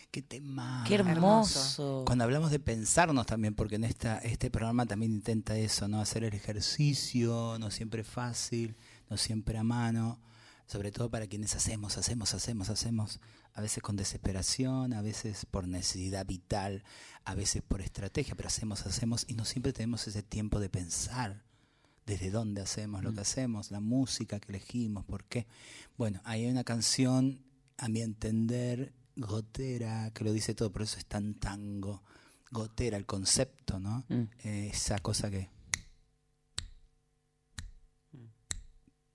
Qué 0.09 0.23
tema. 0.23 0.83
Qué 0.87 0.95
hermoso. 0.95 2.01
Cuando 2.07 2.23
hablamos 2.23 2.49
de 2.49 2.57
pensarnos 2.57 3.27
también, 3.27 3.53
porque 3.53 3.75
en 3.75 3.83
esta, 3.83 4.17
este 4.17 4.49
programa 4.49 4.87
también 4.87 5.11
intenta 5.11 5.55
eso, 5.55 5.87
¿no? 5.87 6.01
Hacer 6.01 6.23
el 6.23 6.33
ejercicio, 6.33 7.57
no 7.59 7.69
siempre 7.69 8.03
fácil, 8.03 8.75
no 9.11 9.17
siempre 9.17 9.59
a 9.59 9.63
mano, 9.63 10.19
sobre 10.65 10.91
todo 10.91 11.11
para 11.11 11.27
quienes 11.27 11.55
hacemos, 11.55 11.99
hacemos, 11.99 12.33
hacemos, 12.33 12.71
hacemos, 12.71 13.19
a 13.53 13.61
veces 13.61 13.83
con 13.83 13.95
desesperación, 13.95 14.93
a 14.93 15.03
veces 15.03 15.45
por 15.45 15.67
necesidad 15.67 16.25
vital, 16.25 16.83
a 17.25 17.35
veces 17.35 17.61
por 17.61 17.81
estrategia, 17.81 18.33
pero 18.33 18.47
hacemos, 18.47 18.87
hacemos 18.87 19.23
y 19.27 19.35
no 19.35 19.45
siempre 19.45 19.71
tenemos 19.71 20.07
ese 20.07 20.23
tiempo 20.23 20.59
de 20.59 20.69
pensar 20.69 21.43
desde 22.07 22.31
dónde 22.31 22.61
hacemos 22.61 23.03
lo 23.03 23.13
que 23.13 23.19
hacemos, 23.19 23.69
la 23.69 23.81
música 23.81 24.39
que 24.39 24.53
elegimos, 24.53 25.05
por 25.05 25.25
qué. 25.25 25.45
Bueno, 25.97 26.21
ahí 26.23 26.45
hay 26.45 26.51
una 26.51 26.63
canción, 26.63 27.43
a 27.77 27.89
mi 27.89 28.01
entender, 28.01 28.93
gotera, 29.17 30.09
que 30.11 30.23
lo 30.23 30.31
dice 30.31 30.55
todo, 30.55 30.71
por 30.71 30.83
eso 30.83 30.97
es 30.97 31.05
tan 31.05 31.35
tango. 31.35 32.01
Gotera, 32.49 32.95
el 32.95 33.05
concepto, 33.05 33.77
¿no? 33.77 34.05
Mm. 34.07 34.23
Eh, 34.45 34.69
esa 34.73 34.99
cosa 34.99 35.29
que. 35.29 35.49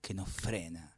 que 0.02 0.12
nos 0.12 0.28
frena. 0.28 0.94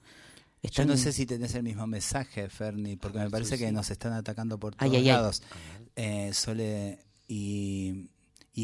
Yo 0.63 0.87
no 0.87 0.97
sé 0.97 1.13
si 1.13 1.27
tenés 1.27 1.55
el 1.55 1.63
mismo 1.63 1.87
mensaje, 1.87 2.49
Ferni, 2.49 2.97
porque 2.97 3.19
me 3.19 3.29
parece 3.29 3.59
que 3.59 3.71
nos 3.71 3.91
están 3.91 4.15
atacando 4.15 4.59
por 4.59 4.75
todos 4.75 5.03
lados. 5.03 5.43
Eh, 5.95 6.31
Sole 6.33 6.99
y, 7.29 8.09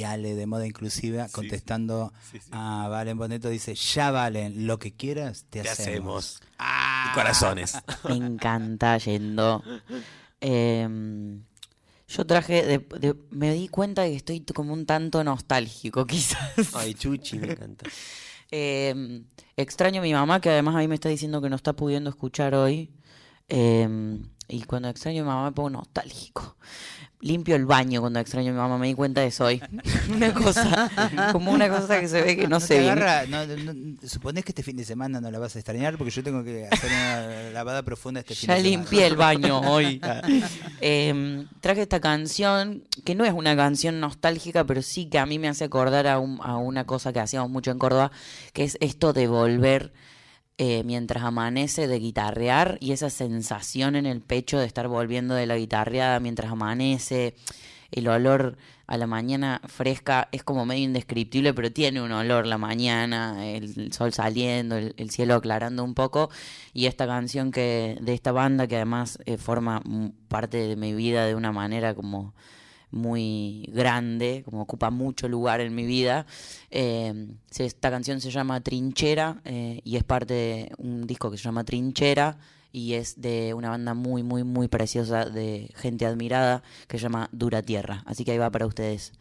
Ale 0.04 0.34
de 0.34 0.46
moda 0.46 0.66
inclusiva 0.66 1.28
contestando 1.28 2.12
a 2.52 2.88
Valen 2.88 3.18
Boneto 3.18 3.50
dice, 3.50 3.74
ya 3.74 4.10
Valen, 4.10 4.66
lo 4.66 4.78
que 4.78 4.92
quieras 4.92 5.44
te, 5.50 5.60
hacemos. 5.60 6.40
Ah. 6.58 7.12
corazones. 7.14 7.76
Me 8.08 8.14
encanta 8.14 8.96
yendo. 8.98 9.62
Eh, 10.42 10.88
yo 12.10 12.26
traje, 12.26 12.66
de, 12.66 13.16
me 13.30 13.54
di 13.54 13.68
cuenta 13.68 14.02
de 14.02 14.10
que 14.10 14.16
estoy 14.16 14.40
como 14.54 14.72
un 14.72 14.84
tanto 14.84 15.22
nostálgico, 15.22 16.06
quizás. 16.08 16.74
Ay, 16.74 16.94
Chuchi, 16.94 17.38
me 17.38 17.52
encanta. 17.52 17.86
Eh, 18.52 19.22
extraño 19.56 20.00
a 20.00 20.02
mi 20.02 20.12
mamá, 20.12 20.40
que 20.40 20.50
además 20.50 20.74
a 20.74 20.78
mí 20.78 20.88
me 20.88 20.96
está 20.96 21.08
diciendo 21.08 21.40
que 21.40 21.48
no 21.48 21.54
está 21.54 21.72
pudiendo 21.74 22.10
escuchar 22.10 22.56
hoy. 22.56 22.90
Eh, 23.48 24.18
y 24.50 24.62
cuando 24.64 24.88
extraño 24.88 25.22
a 25.22 25.24
mi 25.24 25.28
mamá 25.28 25.44
me 25.44 25.52
pongo 25.52 25.70
nostálgico 25.70 26.56
limpio 27.20 27.54
el 27.54 27.66
baño 27.66 28.00
cuando 28.00 28.18
extraño 28.18 28.50
a 28.50 28.52
mi 28.52 28.58
mamá, 28.58 28.78
me 28.78 28.86
di 28.88 28.94
cuenta 28.94 29.20
de 29.20 29.28
eso 29.28 29.44
hoy. 29.44 29.60
una 30.10 30.32
cosa, 30.32 30.90
como 31.32 31.52
una 31.52 31.68
cosa 31.68 32.00
que 32.00 32.08
se 32.08 32.22
ve 32.22 32.36
que 32.36 32.48
no, 32.48 32.60
se 32.60 32.80
ve. 32.80 33.96
suponés 34.06 34.44
que 34.44 34.52
este 34.52 34.62
fin 34.62 34.76
de 34.76 34.84
semana 34.84 35.20
no 35.20 35.30
la 35.30 35.38
vas 35.38 35.54
a 35.56 35.58
extrañar 35.58 35.98
porque 35.98 36.10
yo 36.10 36.22
tengo 36.22 36.42
que 36.42 36.66
hacer 36.70 36.90
una 36.90 37.50
lavada 37.52 37.82
profunda 37.82 38.20
este 38.20 38.34
fin 38.34 38.48
ya 38.48 38.54
de 38.54 38.62
semana. 38.62 38.76
Ya 38.76 38.90
limpié 38.90 39.06
el 39.06 39.16
baño 39.16 39.60
hoy. 39.70 40.00
Em, 40.80 41.46
traje 41.60 41.82
esta 41.82 42.00
canción, 42.00 42.84
que 43.04 43.14
no 43.14 43.24
es 43.24 43.32
una 43.32 43.54
canción 43.54 44.00
nostálgica, 44.00 44.64
pero 44.64 44.82
sí 44.82 45.06
que 45.06 45.18
a 45.18 45.26
mí 45.26 45.38
me 45.38 45.48
hace 45.48 45.64
acordar 45.64 46.06
a, 46.06 46.14
a 46.14 46.56
una 46.56 46.86
cosa 46.86 47.12
que 47.12 47.20
hacíamos 47.20 47.50
mucho 47.50 47.70
en 47.70 47.78
Córdoba, 47.78 48.10
que 48.52 48.64
es 48.64 48.78
esto 48.80 49.12
de 49.12 49.26
volver 49.26 49.92
eh, 50.62 50.84
mientras 50.84 51.24
amanece 51.24 51.88
de 51.88 51.98
guitarrear 51.98 52.76
y 52.82 52.92
esa 52.92 53.08
sensación 53.08 53.96
en 53.96 54.04
el 54.04 54.20
pecho 54.20 54.58
de 54.58 54.66
estar 54.66 54.88
volviendo 54.88 55.34
de 55.34 55.46
la 55.46 55.56
guitarreada 55.56 56.20
mientras 56.20 56.52
amanece, 56.52 57.34
el 57.90 58.06
olor 58.08 58.58
a 58.86 58.98
la 58.98 59.06
mañana 59.06 59.62
fresca 59.68 60.28
es 60.32 60.42
como 60.42 60.66
medio 60.66 60.84
indescriptible, 60.84 61.54
pero 61.54 61.72
tiene 61.72 62.02
un 62.02 62.12
olor 62.12 62.46
la 62.46 62.58
mañana, 62.58 63.48
el 63.48 63.90
sol 63.94 64.12
saliendo, 64.12 64.76
el, 64.76 65.10
cielo 65.10 65.36
aclarando 65.36 65.82
un 65.82 65.94
poco. 65.94 66.28
Y 66.74 66.84
esta 66.84 67.06
canción 67.06 67.52
que 67.52 67.96
de 67.98 68.12
esta 68.12 68.30
banda 68.30 68.66
que 68.66 68.76
además 68.76 69.18
eh, 69.24 69.38
forma 69.38 69.82
parte 70.28 70.58
de 70.58 70.76
mi 70.76 70.92
vida 70.92 71.24
de 71.24 71.36
una 71.36 71.52
manera 71.52 71.94
como 71.94 72.34
muy 72.90 73.68
grande, 73.72 74.42
como 74.44 74.62
ocupa 74.62 74.90
mucho 74.90 75.28
lugar 75.28 75.60
en 75.60 75.74
mi 75.74 75.84
vida. 75.86 76.26
Eh, 76.70 77.28
esta 77.58 77.90
canción 77.90 78.20
se 78.20 78.30
llama 78.30 78.60
Trinchera 78.60 79.40
eh, 79.44 79.80
y 79.84 79.96
es 79.96 80.04
parte 80.04 80.34
de 80.34 80.72
un 80.78 81.06
disco 81.06 81.30
que 81.30 81.36
se 81.36 81.44
llama 81.44 81.64
Trinchera 81.64 82.38
y 82.72 82.94
es 82.94 83.20
de 83.20 83.54
una 83.54 83.70
banda 83.70 83.94
muy, 83.94 84.22
muy, 84.22 84.44
muy 84.44 84.68
preciosa 84.68 85.24
de 85.24 85.70
gente 85.74 86.06
admirada 86.06 86.62
que 86.88 86.98
se 86.98 87.02
llama 87.02 87.28
Dura 87.32 87.62
Tierra. 87.62 88.02
Así 88.06 88.24
que 88.24 88.32
ahí 88.32 88.38
va 88.38 88.50
para 88.50 88.66
ustedes. 88.66 89.12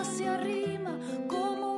hacia 0.00 0.34
arrima 0.34 0.98
como 1.28 1.75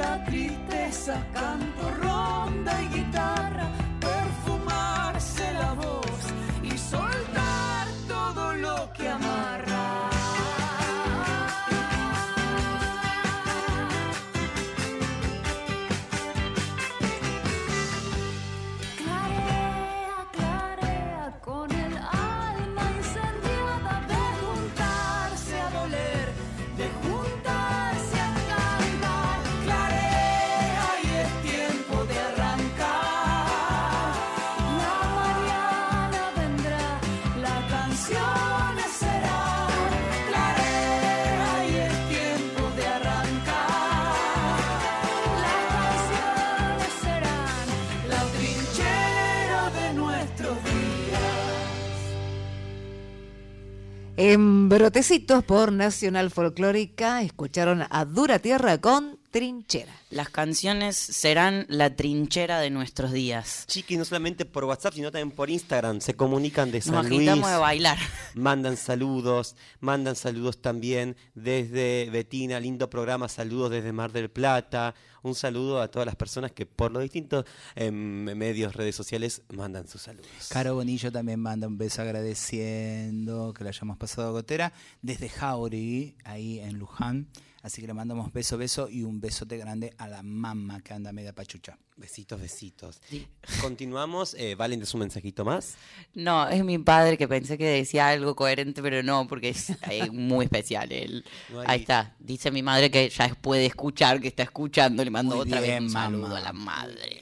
la 0.00 0.24
tristeza, 0.24 1.14
canto 1.34 1.90
ronda 2.02 2.82
y 2.82 2.86
guitarra. 2.88 3.39
En 54.22 54.68
Brotecitos 54.68 55.42
por 55.44 55.72
Nacional 55.72 56.30
Folclórica 56.30 57.22
escucharon 57.22 57.84
a 57.88 58.04
Dura 58.04 58.38
Tierra 58.38 58.78
con 58.78 59.18
Trinchera. 59.30 59.92
Las 60.10 60.28
canciones 60.28 60.96
serán 60.96 61.64
la 61.68 61.94
trinchera 61.94 62.58
de 62.58 62.70
nuestros 62.70 63.12
días. 63.12 63.64
Chiqui, 63.68 63.96
no 63.96 64.04
solamente 64.04 64.44
por 64.44 64.64
WhatsApp, 64.64 64.94
sino 64.94 65.12
también 65.12 65.30
por 65.30 65.50
Instagram. 65.50 66.00
Se 66.00 66.14
comunican 66.14 66.72
de 66.72 66.80
San 66.80 66.94
Nos 66.94 67.08
Luis. 67.08 67.26
de 67.26 67.40
bailar. 67.40 67.96
Mandan 68.34 68.76
saludos, 68.76 69.54
mandan 69.78 70.16
saludos 70.16 70.60
también 70.60 71.16
desde 71.34 72.08
Betina, 72.10 72.58
lindo 72.58 72.90
programa, 72.90 73.28
saludos 73.28 73.70
desde 73.70 73.92
Mar 73.92 74.10
del 74.10 74.30
Plata. 74.30 74.94
Un 75.22 75.34
saludo 75.34 75.80
a 75.80 75.88
todas 75.88 76.06
las 76.06 76.16
personas 76.16 76.50
que 76.50 76.66
por 76.66 76.90
los 76.90 77.02
distintos 77.02 77.44
em, 77.76 78.24
medios, 78.36 78.74
redes 78.74 78.96
sociales, 78.96 79.42
mandan 79.50 79.86
sus 79.86 80.02
saludos. 80.02 80.28
Caro 80.48 80.74
Bonillo 80.74 81.12
también 81.12 81.38
manda 81.38 81.68
un 81.68 81.78
beso 81.78 82.02
agradeciendo 82.02 83.52
que 83.52 83.62
le 83.62 83.70
hayamos 83.70 83.96
pasado 83.98 84.28
a 84.28 84.32
Gotera 84.32 84.72
desde 85.02 85.28
Jauregui, 85.28 86.16
ahí 86.24 86.58
en 86.58 86.78
Luján. 86.78 87.28
Así 87.62 87.82
que 87.82 87.86
le 87.86 87.92
mandamos 87.94 88.32
beso, 88.32 88.56
beso 88.56 88.88
y 88.88 89.02
un 89.02 89.20
besote 89.20 89.58
grande 89.58 89.92
a 89.98 90.08
la 90.08 90.22
mamá 90.22 90.80
que 90.80 90.94
anda 90.94 91.12
media 91.12 91.34
pachucha. 91.34 91.76
Besitos, 91.96 92.40
besitos. 92.40 93.00
Continuamos. 93.60 94.32
Eh, 94.38 94.54
¿Valen 94.54 94.80
de 94.80 94.86
su 94.86 94.96
mensajito 94.96 95.44
más? 95.44 95.74
No, 96.14 96.48
es 96.48 96.64
mi 96.64 96.78
padre 96.78 97.18
que 97.18 97.28
pensé 97.28 97.58
que 97.58 97.66
decía 97.66 98.08
algo 98.08 98.34
coherente, 98.34 98.80
pero 98.80 99.02
no, 99.02 99.26
porque 99.28 99.50
es 99.50 99.70
eh, 99.90 100.10
muy 100.10 100.46
especial 100.46 100.90
él. 100.90 101.22
No 101.50 101.60
hay- 101.60 101.66
Ahí 101.68 101.80
está. 101.80 102.14
Dice 102.18 102.50
mi 102.50 102.62
madre 102.62 102.90
que 102.90 103.10
ya 103.10 103.28
puede 103.34 103.66
escuchar, 103.66 104.20
que 104.22 104.28
está 104.28 104.42
escuchando. 104.42 105.04
Le 105.04 105.10
mando 105.10 105.36
Muy 105.36 105.44
otra 105.46 105.60
bien, 105.60 105.74
vez 105.74 105.82
un 105.82 105.90
saludo 105.90 106.22
mamá. 106.28 106.38
a 106.38 106.40
la 106.40 106.52
madre. 106.54 107.20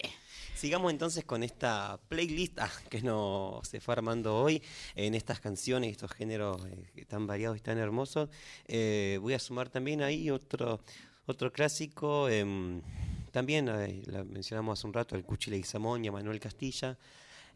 Sigamos 0.59 0.91
entonces 0.91 1.25
con 1.25 1.45
esta 1.45 2.01
playlist 2.09 2.59
ah, 2.59 2.69
que 2.91 3.01
nos 3.01 3.69
se 3.69 3.81
fue 3.81 3.93
armando 3.93 4.37
hoy 4.37 4.61
en 4.97 5.15
estas 5.15 5.39
canciones, 5.39 5.93
estos 5.93 6.11
géneros 6.11 6.67
eh, 6.67 7.05
tan 7.05 7.29
variados 7.29 7.57
y 7.59 7.61
tan 7.61 7.79
hermosos. 7.79 8.29
Eh, 8.67 9.21
voy 9.23 9.35
a 9.35 9.39
sumar 9.39 9.69
también 9.69 10.03
ahí 10.03 10.31
otro 10.31 10.81
otro 11.27 11.53
clásico, 11.53 12.29
em, 12.29 12.83
también 13.31 13.69
eh, 13.69 14.03
la 14.07 14.25
mencionamos 14.25 14.81
hace 14.81 14.89
un 14.89 14.95
rato, 14.95 15.15
el 15.15 15.23
Cuchile 15.23 15.59
y 15.59 15.63
Samón 15.63 16.05
y 16.05 16.09
a 16.09 16.13
Manuel 16.13 16.41
Castilla. 16.41 16.99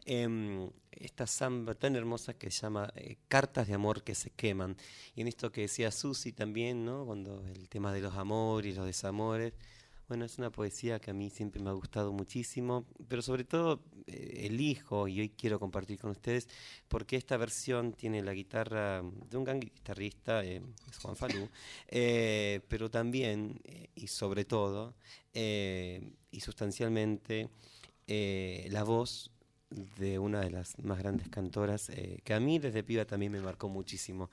Em, 0.05 0.69
esta 0.91 1.27
samba 1.27 1.73
tan 1.73 1.97
hermosa 1.97 2.35
que 2.35 2.51
se 2.51 2.61
llama 2.61 2.89
eh, 2.95 3.17
Cartas 3.27 3.67
de 3.67 3.73
Amor 3.73 4.03
que 4.03 4.15
se 4.15 4.29
queman. 4.29 4.77
Y 5.13 5.21
en 5.21 5.27
esto 5.27 5.51
que 5.51 5.61
decía 5.61 5.91
Susi 5.91 6.31
también, 6.31 6.85
¿no? 6.85 7.05
Cuando 7.05 7.45
el 7.47 7.67
tema 7.67 7.91
de 7.91 7.99
los 7.99 8.15
amores 8.15 8.71
y 8.71 8.75
los 8.77 8.85
desamores. 8.85 9.51
Bueno, 10.13 10.25
es 10.25 10.37
una 10.37 10.51
poesía 10.51 10.99
que 10.99 11.09
a 11.09 11.13
mí 11.15 11.31
siempre 11.31 11.59
me 11.59 11.71
ha 11.71 11.73
gustado 11.73 12.13
muchísimo, 12.13 12.85
pero 13.07 13.23
sobre 13.23 13.45
todo 13.45 13.81
eh, 14.05 14.45
elijo 14.45 15.07
y 15.07 15.19
hoy 15.19 15.29
quiero 15.29 15.59
compartir 15.59 15.97
con 15.97 16.11
ustedes 16.11 16.47
porque 16.87 17.15
esta 17.15 17.35
versión 17.35 17.93
tiene 17.93 18.21
la 18.21 18.31
guitarra 18.35 19.01
de 19.01 19.37
un 19.37 19.43
gran 19.43 19.59
guitarrista, 19.59 20.45
eh, 20.45 20.61
es 20.87 20.97
Juan 20.99 21.15
Falú, 21.15 21.49
eh, 21.87 22.61
pero 22.67 22.91
también 22.91 23.59
eh, 23.63 23.87
y 23.95 24.05
sobre 24.05 24.45
todo 24.45 24.93
eh, 25.33 26.11
y 26.29 26.41
sustancialmente 26.41 27.49
eh, 28.05 28.67
la 28.69 28.83
voz 28.83 29.31
de 29.97 30.19
una 30.19 30.41
de 30.41 30.51
las 30.51 30.77
más 30.83 30.99
grandes 30.99 31.27
cantoras 31.29 31.89
eh, 31.89 32.19
que 32.23 32.35
a 32.35 32.39
mí 32.39 32.59
desde 32.59 32.83
piba 32.83 33.05
también 33.05 33.31
me 33.31 33.41
marcó 33.41 33.67
muchísimo. 33.67 34.29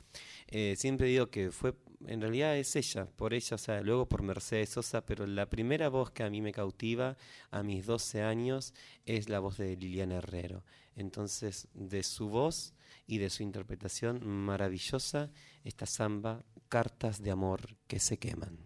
Eh, 0.49 0.75
siempre 0.77 1.07
digo 1.07 1.31
que 1.31 1.51
fue, 1.51 1.75
en 2.07 2.21
realidad 2.21 2.57
es 2.57 2.75
ella, 2.77 3.07
por 3.07 3.35
ella, 3.35 3.55
o 3.55 3.59
sea, 3.59 3.83
luego 3.83 4.09
por 4.09 4.23
Mercedes 4.23 4.71
Sosa, 4.71 5.05
pero 5.05 5.27
la 5.27 5.49
primera 5.49 5.89
voz 5.89 6.11
que 6.11 6.23
a 6.23 6.31
mí 6.31 6.41
me 6.41 6.53
cautiva 6.53 7.17
a 7.51 7.63
mis 7.63 7.87
12 7.87 8.23
años 8.23 8.75
es 9.05 9.29
la 9.29 9.41
voz 9.41 9.59
de 9.59 9.77
Liliana 9.77 10.17
Herrero. 10.17 10.65
Entonces, 10.97 11.69
de 11.75 12.03
su 12.03 12.29
voz 12.29 12.75
y 13.07 13.19
de 13.19 13.31
su 13.31 13.43
interpretación 13.43 14.27
maravillosa, 14.27 15.31
esta 15.65 15.87
samba, 15.87 16.45
Cartas 16.69 17.23
de 17.23 17.31
Amor 17.31 17.77
que 17.87 18.01
se 18.01 18.19
queman. 18.19 18.59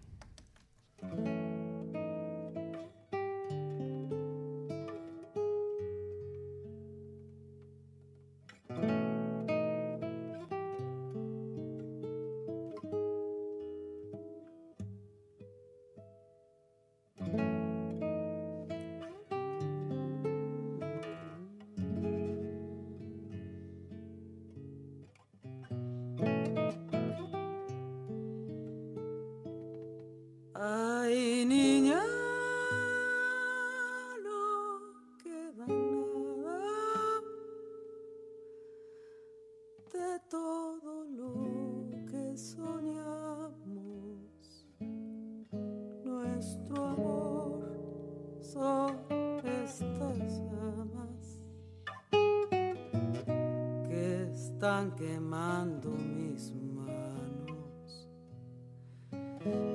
Están 54.65 54.93
quemando 54.93 55.91
mis 55.91 56.55
manos. 56.73 58.09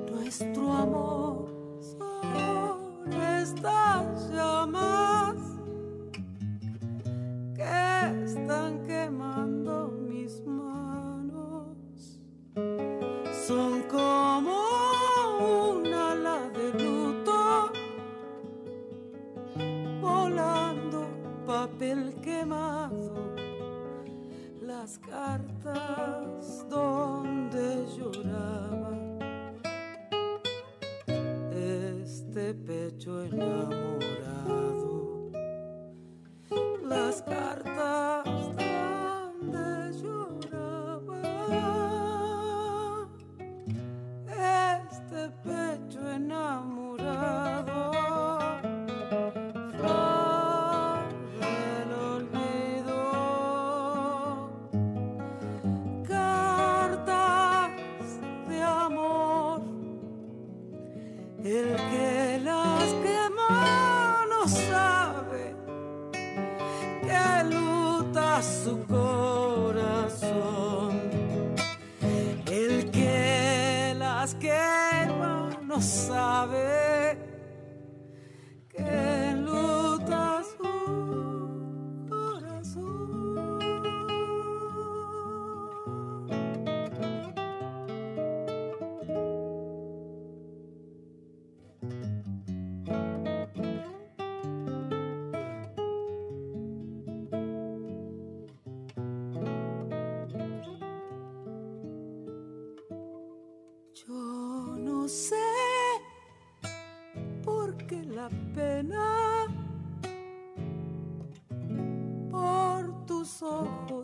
Nuestro 0.10 0.74
amor 0.74 1.19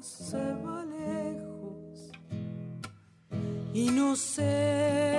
se 0.05 0.37
va 0.37 0.85
lejos 0.85 2.11
y 3.73 3.89
no 3.89 4.15
sé 4.15 5.14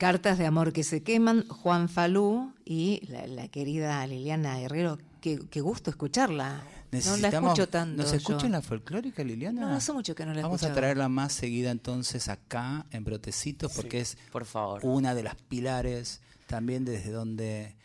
Cartas 0.00 0.38
de 0.38 0.46
amor 0.46 0.72
que 0.72 0.82
se 0.82 1.02
queman, 1.02 1.46
Juan 1.46 1.90
Falú 1.90 2.54
y 2.64 3.06
la, 3.08 3.26
la 3.26 3.48
querida 3.48 4.06
Liliana 4.06 4.58
Herrero. 4.58 4.96
Qué, 5.20 5.38
qué 5.50 5.60
gusto 5.60 5.90
escucharla. 5.90 6.54
No 6.54 6.62
la 6.62 6.98
Necesitamos- 6.98 7.50
escucho 7.52 7.68
tanto. 7.68 8.02
¿Nos 8.02 8.12
escucha 8.14 8.46
en 8.46 8.52
la 8.52 8.62
folclórica, 8.62 9.22
Liliana? 9.22 9.60
No, 9.60 9.68
hace 9.76 9.92
mucho 9.92 10.14
que 10.14 10.24
no 10.24 10.32
la 10.32 10.40
Vamos 10.40 10.62
a 10.62 10.72
traerla 10.72 11.10
más 11.10 11.34
seguida 11.34 11.70
entonces 11.70 12.30
acá 12.30 12.86
en 12.92 13.04
Brotecitos 13.04 13.72
porque 13.74 14.00
es 14.00 14.16
Por 14.32 14.46
favor. 14.46 14.80
una 14.84 15.14
de 15.14 15.22
las 15.22 15.34
pilares 15.34 16.22
también 16.46 16.86
desde 16.86 17.10
donde... 17.10 17.76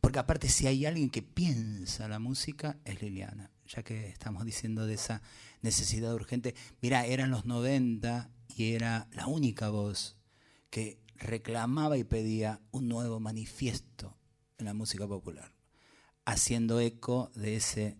Porque 0.00 0.20
aparte 0.20 0.48
si 0.50 0.68
hay 0.68 0.86
alguien 0.86 1.10
que 1.10 1.22
piensa 1.22 2.06
la 2.06 2.20
música 2.20 2.76
es 2.84 3.02
Liliana, 3.02 3.50
ya 3.66 3.82
que 3.82 4.06
estamos 4.10 4.44
diciendo 4.44 4.86
de 4.86 4.94
esa 4.94 5.22
necesidad 5.60 6.14
urgente. 6.14 6.54
Mira, 6.80 7.04
eran 7.04 7.32
los 7.32 7.46
90 7.46 8.30
y 8.56 8.74
era 8.74 9.08
la 9.12 9.26
única 9.26 9.70
voz 9.70 10.16
que 10.70 11.02
reclamaba 11.16 11.96
y 11.98 12.04
pedía 12.04 12.60
un 12.70 12.88
nuevo 12.88 13.20
manifiesto 13.20 14.16
en 14.58 14.66
la 14.66 14.74
música 14.74 15.06
popular, 15.06 15.52
haciendo 16.24 16.80
eco 16.80 17.30
de 17.34 17.56
ese 17.56 17.96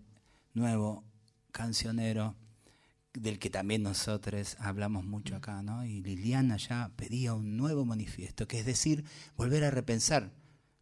nuevo 0.54 1.04
cancionero 1.52 2.36
del 3.12 3.38
que 3.38 3.48
también 3.48 3.82
nosotros 3.82 4.56
hablamos 4.58 5.04
mucho 5.04 5.36
acá, 5.36 5.62
¿no? 5.62 5.84
Y 5.84 6.02
Liliana 6.02 6.56
ya 6.56 6.90
pedía 6.96 7.34
un 7.34 7.56
nuevo 7.56 7.84
manifiesto, 7.84 8.48
que 8.48 8.58
es 8.58 8.66
decir, 8.66 9.04
volver 9.36 9.64
a 9.64 9.70
repensar 9.70 10.32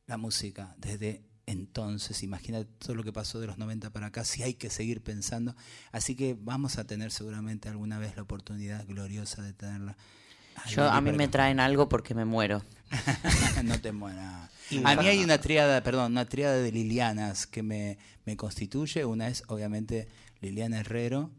la 0.07 0.17
música 0.17 0.75
desde 0.79 1.23
entonces. 1.47 2.23
Imagínate 2.23 2.71
todo 2.79 2.95
lo 2.95 3.05
que 3.05 3.13
pasó 3.13 3.39
de 3.41 3.47
los 3.47 3.59
90 3.59 3.91
para 3.91 4.07
acá, 4.07 4.25
si 4.25 4.43
hay 4.43 4.55
que 4.55 4.71
seguir 4.71 5.03
pensando. 5.03 5.55
Así 5.91 6.15
que 6.17 6.37
vamos 6.39 6.79
a 6.79 6.85
tener 6.85 7.11
seguramente 7.11 7.69
alguna 7.69 7.99
vez 7.99 8.17
la 8.17 8.23
oportunidad 8.23 8.87
gloriosa 8.87 9.43
de 9.43 9.53
tenerla. 9.53 9.97
Yo, 10.69 10.89
a 10.91 11.01
mí 11.01 11.13
me 11.13 11.29
traen 11.29 11.61
algo 11.61 11.89
porque 11.89 12.15
me 12.15 12.25
muero. 12.25 12.63
no 13.65 13.81
te 13.81 13.93
mueras. 13.93 14.51
A 14.85 14.97
mí 14.97 15.07
hay 15.07 15.23
una 15.23 15.39
triada, 15.39 15.83
perdón, 15.83 16.13
una 16.13 16.29
triada 16.29 16.57
de 16.57 16.73
Lilianas 16.73 17.47
que 17.47 17.63
me, 17.63 17.99
me 18.25 18.37
constituye. 18.37 19.05
Una 19.05 19.29
es, 19.29 19.43
obviamente, 19.49 20.09
Liliana 20.41 20.81
Herrero, 20.81 21.31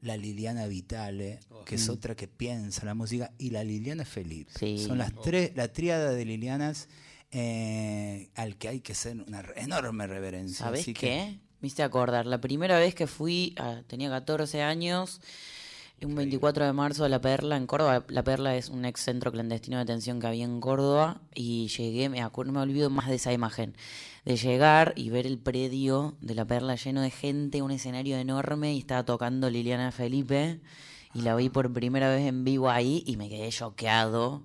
la 0.00 0.16
Liliana 0.16 0.66
Vitale, 0.66 1.40
que 1.64 1.76
es 1.76 1.88
otra 1.88 2.14
que 2.14 2.28
piensa 2.28 2.84
la 2.84 2.94
música, 2.94 3.32
y 3.38 3.50
la 3.50 3.64
Liliana 3.64 4.04
Felipe. 4.04 4.52
Sí. 4.58 4.78
Son 4.84 4.98
las 4.98 5.12
tres, 5.22 5.52
la 5.54 5.72
triada 5.72 6.10
de 6.12 6.24
Lilianas 6.24 6.88
eh, 7.30 8.30
al 8.34 8.56
que 8.56 8.68
hay 8.68 8.80
que 8.80 8.92
hacer 8.92 9.16
una 9.26 9.44
enorme 9.56 10.06
reverencia. 10.06 10.64
¿Sabes 10.66 10.84
que- 10.86 10.94
qué? 10.94 11.38
Me 11.60 11.68
hiciste 11.68 11.82
acordar. 11.82 12.26
La 12.26 12.40
primera 12.40 12.78
vez 12.78 12.94
que 12.94 13.06
fui, 13.06 13.54
ah, 13.58 13.80
tenía 13.86 14.10
14 14.10 14.62
años, 14.62 15.20
un 16.04 16.14
24 16.14 16.66
de 16.66 16.72
marzo 16.72 17.08
La 17.08 17.20
Perla, 17.20 17.56
en 17.56 17.66
Córdoba. 17.66 18.04
La 18.08 18.22
Perla 18.22 18.56
es 18.56 18.68
un 18.68 18.84
ex 18.84 19.00
centro 19.00 19.32
clandestino 19.32 19.78
de 19.78 19.84
detención 19.84 20.20
que 20.20 20.26
había 20.26 20.44
en 20.44 20.60
Córdoba. 20.60 21.22
Y 21.34 21.68
llegué, 21.68 22.08
me 22.08 22.22
acuerdo, 22.22 22.52
me 22.52 22.60
olvido 22.60 22.90
más 22.90 23.08
de 23.08 23.14
esa 23.14 23.32
imagen. 23.32 23.74
De 24.24 24.36
llegar 24.36 24.92
y 24.96 25.08
ver 25.10 25.26
el 25.26 25.38
predio 25.38 26.16
de 26.20 26.34
La 26.34 26.44
Perla 26.44 26.74
lleno 26.74 27.00
de 27.00 27.10
gente, 27.10 27.62
un 27.62 27.70
escenario 27.70 28.18
enorme, 28.18 28.74
y 28.74 28.78
estaba 28.78 29.04
tocando 29.04 29.48
Liliana 29.48 29.90
Felipe. 29.90 30.60
Y 31.14 31.22
la 31.22 31.34
vi 31.34 31.48
por 31.48 31.72
primera 31.72 32.10
vez 32.10 32.26
en 32.26 32.44
vivo 32.44 32.68
ahí 32.68 33.02
y 33.06 33.16
me 33.16 33.30
quedé 33.30 33.48
choqueado. 33.48 34.42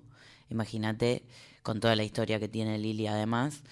Imagínate, 0.48 1.24
con 1.62 1.80
toda 1.80 1.96
la 1.96 2.04
historia 2.04 2.40
que 2.40 2.48
tiene 2.48 2.78
Lili 2.78 3.06
además. 3.06 3.62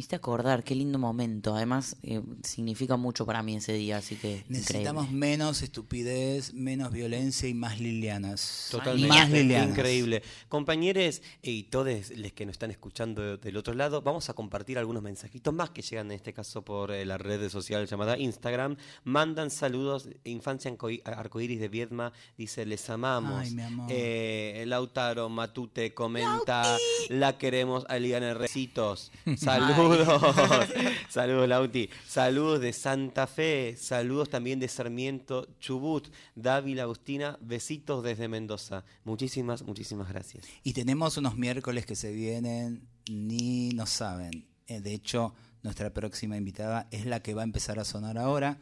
Me 0.00 0.02
hiciste 0.02 0.16
acordar, 0.16 0.64
qué 0.64 0.74
lindo 0.74 0.98
momento. 0.98 1.54
Además, 1.54 1.94
eh, 2.02 2.22
significa 2.42 2.96
mucho 2.96 3.26
para 3.26 3.42
mí 3.42 3.56
ese 3.56 3.74
día, 3.74 3.98
así 3.98 4.16
que 4.16 4.46
Necesitamos 4.48 5.04
increíble. 5.04 5.26
menos 5.28 5.60
estupidez, 5.60 6.54
menos 6.54 6.90
violencia 6.90 7.46
y 7.50 7.52
más 7.52 7.78
Lilianas. 7.78 8.68
Totalmente. 8.70 9.08
Más 9.08 9.28
Lilianas. 9.28 9.68
Increíble. 9.68 10.22
Compañeros 10.48 11.20
y 11.42 11.64
todos 11.64 12.12
los 12.16 12.32
que 12.32 12.46
nos 12.46 12.54
están 12.54 12.70
escuchando 12.70 13.36
del 13.36 13.56
otro 13.58 13.74
lado, 13.74 14.00
vamos 14.00 14.30
a 14.30 14.32
compartir 14.32 14.78
algunos 14.78 15.02
mensajitos 15.02 15.52
más 15.52 15.68
que 15.68 15.82
llegan 15.82 16.06
en 16.06 16.12
este 16.12 16.32
caso 16.32 16.64
por 16.64 16.92
eh, 16.92 17.04
la 17.04 17.18
red 17.18 17.50
social 17.50 17.86
llamada 17.86 18.16
Instagram. 18.16 18.78
Mandan 19.04 19.50
saludos. 19.50 20.08
Infancia 20.24 20.74
Arcoíris 21.04 21.60
de 21.60 21.68
Viedma 21.68 22.14
dice: 22.38 22.64
Les 22.64 22.88
amamos. 22.88 23.38
Ay, 23.38 23.50
mi 23.50 23.60
amor. 23.60 23.86
Eh, 23.90 24.64
Lautaro 24.66 25.28
Matute 25.28 25.92
comenta: 25.92 26.78
La 27.10 27.36
queremos 27.36 27.84
a 27.90 27.98
Liliana 27.98 28.32
Recitos. 28.32 29.12
Saludos. 29.36 29.89
Saludos, 29.90 30.68
saludos 31.08 31.48
Lauti, 31.48 31.90
saludos 32.06 32.60
de 32.60 32.72
Santa 32.72 33.26
Fe, 33.26 33.74
saludos 33.76 34.30
también 34.30 34.60
de 34.60 34.68
Sarmiento, 34.68 35.48
Chubut, 35.58 36.08
Dávila, 36.36 36.84
Agustina, 36.84 37.36
besitos 37.40 38.04
desde 38.04 38.28
Mendoza. 38.28 38.84
Muchísimas, 39.04 39.62
muchísimas 39.62 40.08
gracias. 40.08 40.46
Y 40.62 40.74
tenemos 40.74 41.16
unos 41.16 41.36
miércoles 41.36 41.86
que 41.86 41.96
se 41.96 42.12
vienen, 42.12 42.88
ni 43.10 43.70
no 43.70 43.86
saben. 43.86 44.46
Eh, 44.68 44.80
de 44.80 44.94
hecho, 44.94 45.34
nuestra 45.64 45.92
próxima 45.92 46.36
invitada 46.36 46.86
es 46.92 47.04
la 47.06 47.20
que 47.20 47.34
va 47.34 47.42
a 47.42 47.44
empezar 47.44 47.80
a 47.80 47.84
sonar 47.84 48.16
ahora, 48.16 48.58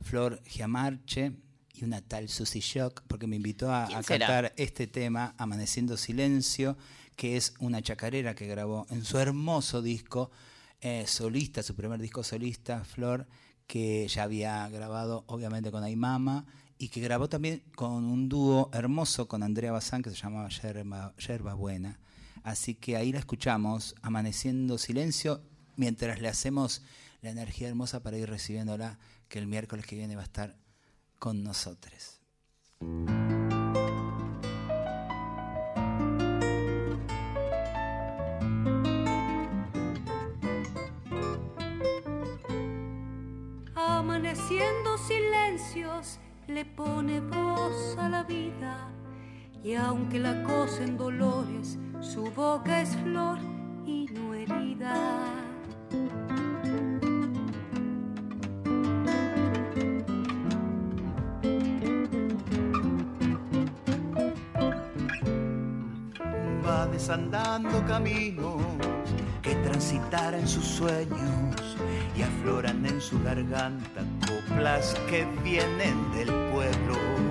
Flor 0.00 0.40
Giamarche 0.46 1.32
y 1.74 1.84
una 1.84 2.00
tal 2.00 2.30
Susie 2.30 2.62
Shock, 2.62 3.02
porque 3.06 3.26
me 3.26 3.36
invitó 3.36 3.70
a, 3.70 3.84
a 3.84 4.02
cantar 4.02 4.54
este 4.56 4.86
tema, 4.86 5.34
Amaneciendo 5.36 5.98
Silencio, 5.98 6.78
que 7.16 7.36
es 7.36 7.52
una 7.58 7.82
chacarera 7.82 8.34
que 8.34 8.46
grabó 8.46 8.86
en 8.88 9.04
su 9.04 9.18
hermoso 9.18 9.82
disco 9.82 10.30
eh, 10.80 11.04
solista, 11.06 11.62
su 11.62 11.74
primer 11.74 12.00
disco 12.00 12.22
solista, 12.22 12.84
Flor, 12.84 13.26
que 13.66 14.08
ya 14.08 14.24
había 14.24 14.68
grabado 14.68 15.24
obviamente 15.26 15.70
con 15.70 15.84
Aymama 15.84 16.46
y 16.78 16.88
que 16.88 17.00
grabó 17.00 17.28
también 17.28 17.62
con 17.76 18.04
un 18.04 18.28
dúo 18.28 18.70
hermoso 18.72 19.28
con 19.28 19.42
Andrea 19.42 19.72
Bazán 19.72 20.02
que 20.02 20.10
se 20.10 20.16
llamaba 20.16 20.48
Yerba, 20.48 21.14
Yerba 21.16 21.54
Buena. 21.54 22.00
Así 22.42 22.74
que 22.74 22.96
ahí 22.96 23.12
la 23.12 23.18
escuchamos, 23.18 23.94
Amaneciendo 24.02 24.78
Silencio, 24.78 25.42
mientras 25.76 26.20
le 26.20 26.28
hacemos 26.28 26.82
la 27.20 27.30
energía 27.30 27.68
hermosa 27.68 28.02
para 28.02 28.16
ir 28.16 28.28
recibiéndola, 28.28 28.98
que 29.28 29.38
el 29.38 29.46
miércoles 29.46 29.86
que 29.86 29.96
viene 29.96 30.16
va 30.16 30.22
a 30.22 30.24
estar 30.24 30.56
con 31.18 31.44
nosotros. 31.44 32.20
Amaneciendo 44.70 44.98
silencios 44.98 46.18
le 46.46 46.64
pone 46.64 47.20
voz 47.20 47.96
a 47.98 48.08
la 48.08 48.22
vida 48.22 48.88
y 49.64 49.74
aunque 49.74 50.18
la 50.18 50.42
cosen 50.44 50.96
dolores, 50.96 51.78
su 52.00 52.30
boca 52.30 52.80
es 52.80 52.96
flor 52.96 53.38
y 53.84 54.06
no 54.12 54.32
herida. 54.34 54.94
Va 66.64 66.86
desandando 66.86 67.84
caminos 67.86 68.62
que 69.42 69.54
transitar 69.56 70.34
en 70.34 70.46
sus 70.46 70.64
sueños 70.64 71.76
y 72.16 72.22
afloran 72.22 72.84
en 72.86 73.00
su 73.00 73.20
garganta 73.22 74.04
coplas 74.50 74.94
que 75.08 75.26
vienen 75.42 76.10
del 76.12 76.28
pueblo. 76.50 77.29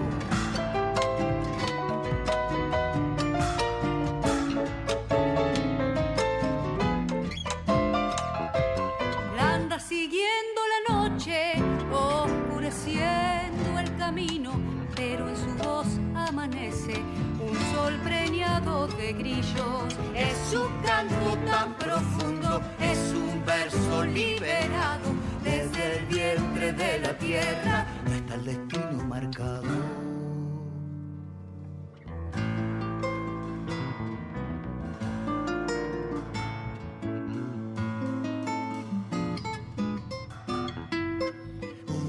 Tierra. 27.29 27.85
Está 28.07 28.35
el 28.35 28.45
destino 28.45 29.03
marcado. 29.07 29.63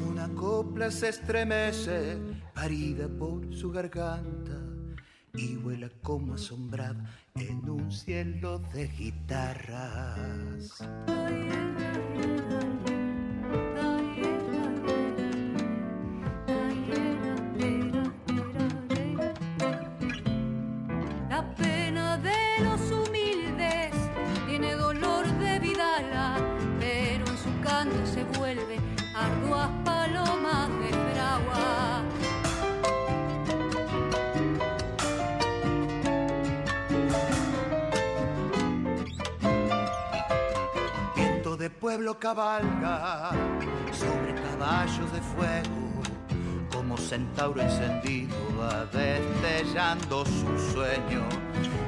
Una 0.08 0.28
copla 0.34 0.90
se 0.90 1.10
estremece, 1.10 2.16
parida 2.54 3.06
por 3.08 3.54
su 3.54 3.70
garganta, 3.70 4.58
y 5.34 5.56
vuela 5.56 5.90
como 6.02 6.34
asombrada 6.34 7.04
en 7.34 7.68
un 7.68 7.92
cielo 7.92 8.58
de 8.72 8.88
guitarras. 8.88 10.80
Cabalga 42.20 43.30
sobre 43.92 44.34
caballos 44.34 45.10
de 45.10 45.20
fuego, 45.22 46.02
como 46.70 46.98
centauro 46.98 47.62
encendido 47.62 48.36
va 48.60 48.84
destellando 48.92 50.26
su 50.26 50.72
sueño. 50.72 51.26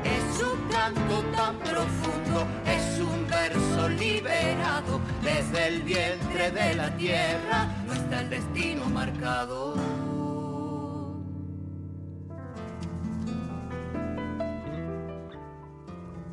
Es 0.02 0.38
su 0.38 0.50
canto 0.70 1.22
tan 1.36 1.54
profundo, 1.58 2.46
es 2.64 2.98
un 2.98 3.26
verso 3.28 3.88
liberado 3.90 5.00
desde 5.22 5.68
el 5.68 5.82
vientre 5.82 6.50
de 6.50 6.74
la 6.76 6.96
tierra, 6.96 7.68
no 7.86 7.92
está 7.92 8.22
el 8.22 8.30
destino 8.30 8.86
marcado. 8.86 9.74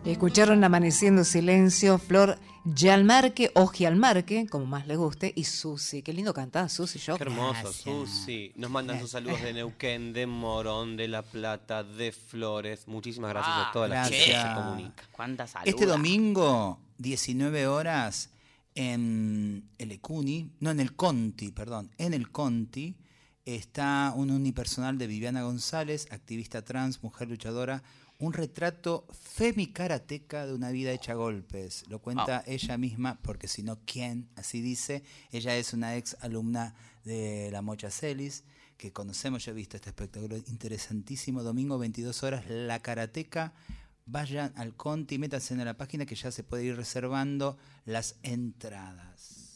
Escucharon 0.05 0.63
Amaneciendo 0.63 1.25
Silencio, 1.25 1.97
Flor 1.97 2.37
Gialmarque 2.65 3.51
o 3.55 3.67
Gialmarque, 3.67 4.47
como 4.47 4.65
más 4.65 4.87
le 4.87 4.95
guste, 4.95 5.33
y 5.35 5.43
Susi. 5.43 6.01
Qué 6.01 6.13
lindo 6.13 6.33
cantar, 6.33 6.69
Susi. 6.69 6.99
Yo. 6.99 7.17
Qué 7.17 7.23
hermoso, 7.23 7.71
Susi. 7.73 8.51
Nos 8.55 8.69
mandan 8.69 8.99
sus 8.99 9.11
saludos 9.11 9.41
de 9.41 9.53
Neuquén, 9.53 10.13
de 10.13 10.27
Morón, 10.27 10.97
de 10.97 11.07
La 11.07 11.21
Plata, 11.21 11.83
de 11.83 12.11
Flores. 12.11 12.87
Muchísimas 12.87 13.31
gracias 13.31 13.55
a 13.55 13.71
todas 13.71 13.89
las 13.89 14.09
gracias. 14.09 14.43
que 14.43 14.49
se 14.49 14.55
comunican. 14.55 15.05
¿Cuántas 15.11 15.53
Este 15.65 15.85
domingo, 15.85 16.79
19 16.97 17.67
horas, 17.67 18.29
en 18.75 19.69
el 19.77 19.91
Ecuni, 19.91 20.51
no 20.59 20.71
en 20.71 20.79
el 20.79 20.95
Conti, 20.95 21.51
perdón, 21.51 21.91
en 21.97 22.13
el 22.13 22.31
Conti, 22.31 22.95
está 23.45 24.13
un 24.15 24.31
unipersonal 24.31 24.97
de 24.97 25.07
Viviana 25.07 25.41
González, 25.41 26.07
activista 26.11 26.63
trans, 26.63 27.03
mujer 27.03 27.29
luchadora, 27.29 27.83
un 28.19 28.33
retrato 28.33 29.07
femikarateca 29.11 30.45
de 30.45 30.53
una 30.53 30.71
vida 30.71 30.91
hecha 30.91 31.13
a 31.13 31.15
golpes. 31.15 31.85
Lo 31.87 31.99
cuenta 31.99 32.43
ella 32.45 32.77
misma, 32.77 33.17
porque 33.21 33.47
si 33.47 33.63
no, 33.63 33.79
¿quién? 33.85 34.29
Así 34.35 34.61
dice. 34.61 35.03
Ella 35.31 35.55
es 35.55 35.73
una 35.73 35.95
ex 35.95 36.17
alumna 36.19 36.75
de 37.05 37.49
la 37.51 37.61
Mocha 37.61 37.89
Celis, 37.89 38.43
que 38.77 38.91
conocemos, 38.91 39.45
yo 39.45 39.51
he 39.51 39.55
visto 39.55 39.77
este 39.77 39.89
espectáculo 39.89 40.35
interesantísimo, 40.35 41.43
domingo 41.43 41.79
22 41.79 42.23
horas, 42.23 42.49
La 42.49 42.79
Karateca. 42.79 43.53
Vayan 44.05 44.51
al 44.55 44.75
Conti, 44.75 45.17
métanse 45.17 45.53
en 45.53 45.63
la 45.63 45.77
página 45.77 46.05
que 46.05 46.15
ya 46.15 46.31
se 46.31 46.43
puede 46.43 46.65
ir 46.65 46.75
reservando 46.75 47.57
las 47.85 48.15
entradas. 48.23 49.48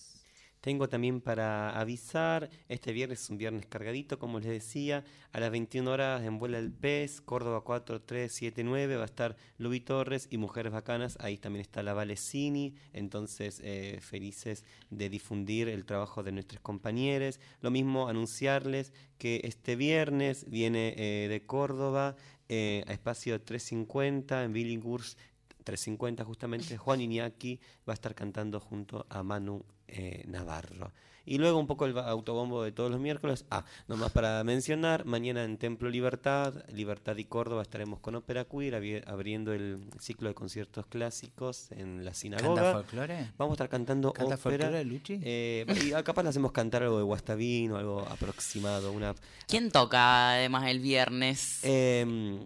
Tengo 0.64 0.88
también 0.88 1.20
para 1.20 1.78
avisar, 1.78 2.50
este 2.70 2.94
viernes 2.94 3.24
es 3.24 3.30
un 3.30 3.38
viernes 3.38 3.66
cargadito, 3.66 4.18
como 4.18 4.40
les 4.40 4.48
decía, 4.48 5.04
a 5.34 5.42
las 5.42 5.52
21 5.52 5.92
horas 5.92 6.24
en 6.24 6.40
Vuela 6.40 6.58
el 6.58 6.72
Pez, 6.72 7.20
Córdoba 7.20 7.66
4379, 7.66 8.96
va 8.96 9.02
a 9.02 9.06
estar 9.06 9.36
Lubi 9.58 9.82
Torres 9.82 10.30
y 10.32 10.38
Mujeres 10.38 10.72
Bacanas, 10.72 11.18
ahí 11.20 11.38
también 11.38 11.64
está 11.64 11.84
la 11.84 11.94
Valecini, 11.94 12.76
entonces 12.94 13.60
eh, 13.62 14.00
felices 14.00 14.64
de 14.90 15.10
difundir 15.10 15.68
el 15.68 15.84
trabajo 15.84 16.24
de 16.24 16.32
nuestros 16.32 16.62
compañeros. 16.62 17.42
Lo 17.60 17.70
mismo 17.70 18.08
anunciarles 18.08 18.94
que 19.18 19.42
este 19.44 19.76
viernes 19.76 20.50
viene 20.50 20.94
eh, 20.96 21.28
de 21.28 21.46
Córdoba 21.46 22.16
eh, 22.48 22.86
a 22.88 22.94
espacio 22.94 23.42
350 23.42 24.46
en 24.46 24.54
Billinghurst 24.54 25.20
3.50 25.66 26.24
justamente, 26.24 26.78
Juan 26.78 27.02
Iñaki 27.02 27.60
va 27.88 27.92
a 27.92 27.96
estar 27.96 28.16
cantando 28.16 28.60
junto 28.60 29.06
a 29.10 29.24
Manu 29.24 29.64
eh, 29.88 30.24
Navarro. 30.28 30.92
Y 31.26 31.38
luego 31.38 31.58
un 31.58 31.68
poco 31.68 31.86
el 31.86 31.98
autobombo 31.98 32.64
de 32.64 32.74
todos 32.74 32.92
los 32.92 33.00
miércoles. 33.00 33.46
Ah, 33.50 33.64
nomás 33.88 34.12
para 34.12 34.44
mencionar, 34.44 35.06
mañana 35.06 35.46
en 35.46 35.58
Templo 35.58 35.90
Libertad, 35.90 36.66
Libertad 36.70 37.16
y 37.16 37.24
Córdoba 37.24 37.62
estaremos 37.62 38.00
con 38.02 38.16
Ópera 38.16 38.44
Queer 38.44 39.06
abriendo 39.08 39.54
el 39.54 39.86
ciclo 40.00 40.28
de 40.28 40.36
conciertos 40.36 40.86
clásicos 40.88 41.72
en 41.72 42.04
la 42.04 42.14
sinagoga. 42.14 42.62
¿Canta 42.62 42.74
folclore? 42.74 43.32
Vamos 43.38 43.54
a 43.54 43.56
estar 43.56 43.70
cantando 43.70 44.12
¿Canta 44.12 44.36
ópera. 44.36 44.58
folclore, 44.58 44.84
Luchi? 44.84 45.20
Eh, 45.24 45.66
y 45.86 45.92
capaz 46.04 46.24
le 46.24 46.30
hacemos 46.30 46.52
cantar 46.52 46.84
algo 46.84 46.98
de 46.98 47.04
Guastavino, 47.04 47.78
algo 47.78 48.02
aproximado. 48.02 48.92
Una, 48.92 49.16
¿Quién 49.48 49.72
toca 49.72 50.32
además 50.34 50.68
el 50.68 50.82
viernes? 50.82 51.62
Eh, 51.64 52.38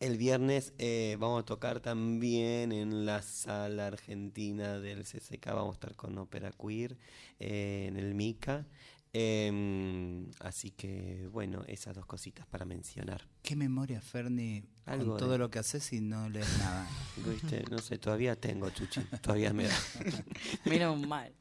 el 0.00 0.16
viernes 0.16 0.72
eh, 0.78 1.16
vamos 1.18 1.42
a 1.42 1.44
tocar 1.44 1.80
también 1.80 2.72
en 2.72 3.04
la 3.06 3.22
sala 3.22 3.86
argentina 3.88 4.78
del 4.78 5.04
CCK, 5.04 5.46
vamos 5.46 5.70
a 5.70 5.74
estar 5.74 5.94
con 5.96 6.16
Ópera 6.18 6.50
Queer 6.52 6.96
eh, 7.40 7.86
en 7.88 7.96
el 7.96 8.14
MICA. 8.14 8.66
Em, 9.12 10.30
así 10.40 10.70
que, 10.70 11.28
bueno, 11.32 11.64
esas 11.66 11.94
dos 11.96 12.04
cositas 12.06 12.46
para 12.46 12.64
mencionar. 12.64 13.26
¿Qué 13.42 13.56
memoria, 13.56 14.00
Ferni, 14.02 14.62
Algo 14.84 15.12
con 15.12 15.18
todo 15.18 15.32
de- 15.32 15.38
lo 15.38 15.50
que 15.50 15.58
haces 15.58 15.92
y 15.92 16.00
no 16.00 16.28
lees 16.28 16.58
nada? 16.58 16.86
¿Viste? 17.16 17.64
No 17.70 17.78
sé, 17.78 17.98
todavía 17.98 18.36
tengo, 18.36 18.68
Chuchi, 18.70 19.00
todavía 19.22 19.52
me 19.52 19.66
da. 19.66 19.76
Menos 20.66 21.00
mal. 21.06 21.32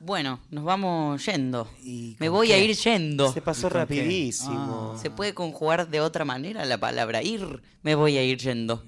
Bueno, 0.00 0.40
nos 0.50 0.64
vamos 0.64 1.24
yendo. 1.24 1.68
¿Y 1.82 2.16
Me 2.20 2.28
voy 2.28 2.52
a 2.52 2.58
ir 2.58 2.76
yendo. 2.76 3.32
Se 3.32 3.40
pasó 3.40 3.68
rapidísimo. 3.68 4.92
Ah. 4.94 4.98
¿Se 5.00 5.10
puede 5.10 5.32
conjugar 5.32 5.88
de 5.88 6.00
otra 6.00 6.24
manera 6.24 6.64
la 6.64 6.78
palabra 6.78 7.22
ir? 7.22 7.62
Me 7.82 7.94
voy 7.94 8.18
a 8.18 8.22
ir 8.22 8.38
yendo. 8.38 8.84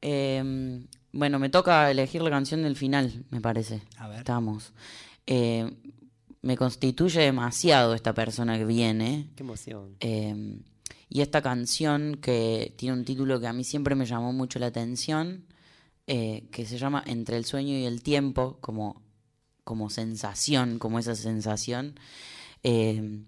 Eh, 0.00 0.82
bueno, 1.12 1.38
me 1.38 1.50
toca 1.50 1.90
elegir 1.90 2.22
la 2.22 2.30
canción 2.30 2.62
del 2.62 2.76
final, 2.76 3.24
me 3.30 3.40
parece. 3.40 3.82
A 3.96 4.08
ver. 4.08 4.18
Estamos. 4.18 4.72
Eh, 5.26 5.70
me 6.42 6.56
constituye 6.56 7.20
demasiado 7.20 7.94
esta 7.94 8.14
persona 8.14 8.56
que 8.56 8.64
viene. 8.64 9.28
Qué 9.36 9.42
emoción. 9.42 9.96
Eh, 10.00 10.58
y 11.08 11.20
esta 11.22 11.42
canción 11.42 12.16
que 12.22 12.72
tiene 12.76 12.96
un 12.96 13.04
título 13.04 13.40
que 13.40 13.48
a 13.48 13.52
mí 13.52 13.64
siempre 13.64 13.96
me 13.96 14.06
llamó 14.06 14.32
mucho 14.32 14.60
la 14.60 14.66
atención, 14.66 15.44
eh, 16.06 16.44
que 16.52 16.64
se 16.64 16.78
llama 16.78 17.02
Entre 17.04 17.36
el 17.36 17.44
sueño 17.44 17.76
y 17.76 17.84
el 17.84 18.02
tiempo, 18.02 18.58
como, 18.60 19.02
como 19.64 19.90
sensación, 19.90 20.78
como 20.78 20.98
esa 20.98 21.14
sensación. 21.14 21.98
Eh, 22.62 23.22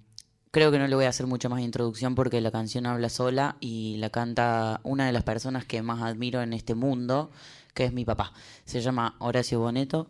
creo 0.50 0.70
que 0.70 0.78
no 0.78 0.86
le 0.86 0.94
voy 0.94 1.06
a 1.06 1.08
hacer 1.08 1.26
mucha 1.26 1.48
más 1.48 1.60
introducción 1.60 2.14
porque 2.14 2.40
la 2.40 2.50
canción 2.50 2.86
habla 2.86 3.08
sola 3.08 3.56
y 3.60 3.96
la 3.98 4.10
canta 4.10 4.80
una 4.84 5.06
de 5.06 5.12
las 5.12 5.22
personas 5.22 5.64
que 5.64 5.82
más 5.82 6.02
admiro 6.02 6.42
en 6.42 6.52
este 6.52 6.74
mundo, 6.74 7.30
que 7.74 7.84
es 7.84 7.92
mi 7.92 8.04
papá. 8.04 8.32
Se 8.64 8.80
llama 8.80 9.16
Horacio 9.18 9.60
Boneto. 9.60 10.08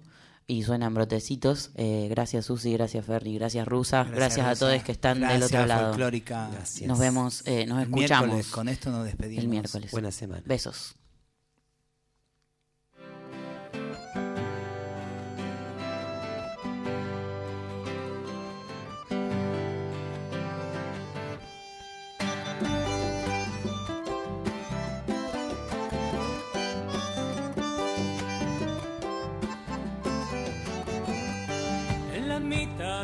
Y 0.48 0.64
suena 0.64 0.86
en 0.86 0.94
brotecitos. 0.94 1.70
Eh, 1.76 2.08
gracias 2.10 2.46
Susi, 2.46 2.72
gracias 2.72 3.06
Ferry, 3.06 3.34
gracias 3.34 3.66
Rusa, 3.66 4.02
gracias, 4.04 4.44
a 4.44 4.56
todos 4.56 4.82
que 4.82 4.90
están 4.90 5.20
del 5.20 5.42
otro 5.42 5.64
lado. 5.66 5.88
Folclórica. 5.90 6.50
Gracias. 6.52 6.88
Nos 6.88 6.98
vemos, 6.98 7.42
eh, 7.46 7.64
nos 7.64 7.78
El 7.78 7.84
escuchamos 7.84 8.26
miércoles, 8.26 8.46
con 8.48 8.68
esto 8.68 8.90
nos 8.90 9.04
despedimos. 9.04 9.44
el 9.44 9.48
miércoles. 9.48 9.90
Buena 9.92 10.10
semana. 10.10 10.42
Besos. 10.44 10.96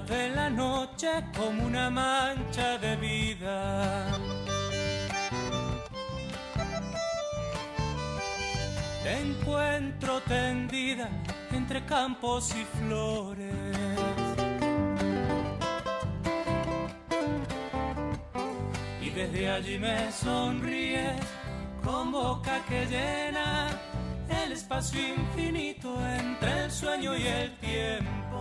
De 0.07 0.31
la 0.31 0.49
noche 0.49 1.09
como 1.37 1.65
una 1.65 1.91
mancha 1.91 2.79
de 2.79 2.97
vida. 2.97 4.07
Te 9.03 9.19
encuentro 9.19 10.21
tendida 10.23 11.09
entre 11.53 11.85
campos 11.85 12.55
y 12.55 12.65
flores. 12.79 13.55
Y 19.01 19.11
desde 19.11 19.51
allí 19.51 19.79
me 19.79 20.13
sonríes 20.13 21.21
con 21.85 22.13
boca 22.13 22.65
que 22.69 22.87
llena 22.87 23.69
el 24.29 24.53
espacio 24.53 25.01
infinito 25.15 25.95
entre 26.07 26.65
el 26.65 26.71
sueño 26.71 27.17
y 27.17 27.27
el 27.27 27.57
tiempo. 27.57 28.39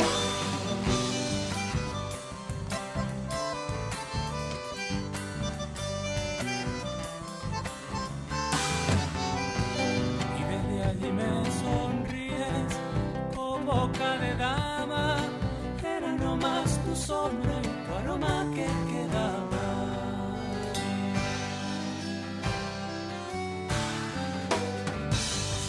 Allí 11.08 11.12
me 11.12 11.52
sonríes 11.62 12.74
con 13.36 13.66
boca 13.66 14.18
de 14.18 14.36
dama. 14.36 15.18
Era 15.84 16.12
nomás 16.14 16.80
tu 16.86 16.96
sombra 16.96 17.54
y 17.64 17.86
tu 17.86 17.94
aroma 17.96 18.46
que 18.54 18.68
quedaba. 18.92 19.66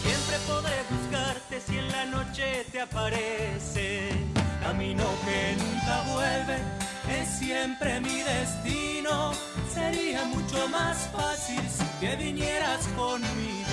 Siempre 0.03 0.37
podré 0.47 0.77
buscarte 0.89 1.61
si 1.61 1.77
en 1.77 1.91
la 1.91 2.05
noche 2.05 2.65
te 2.71 2.81
aparece. 2.81 4.09
Camino 4.61 5.05
que 5.25 5.55
nunca 5.57 6.03
vuelve, 6.13 6.57
es 7.19 7.29
siempre 7.39 7.99
mi 8.01 8.21
destino. 8.21 9.31
Sería 9.73 10.25
mucho 10.25 10.67
más 10.69 11.09
fácil 11.13 11.61
si 11.69 11.85
que 11.99 12.15
vinieras 12.15 12.87
conmigo. 12.95 13.68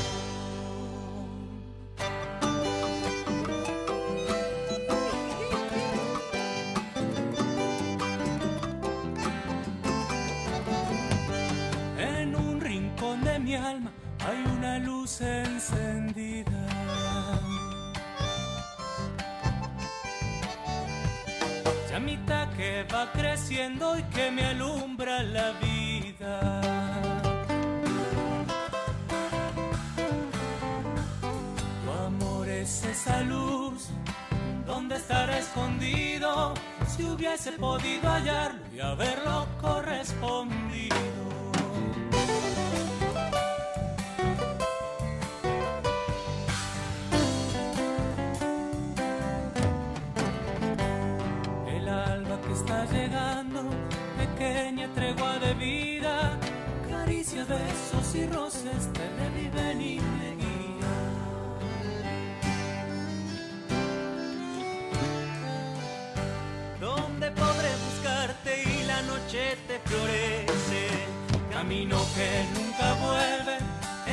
camino 71.86 72.04
que 72.14 72.44
nunca 72.58 72.94
vuelve 72.94 73.58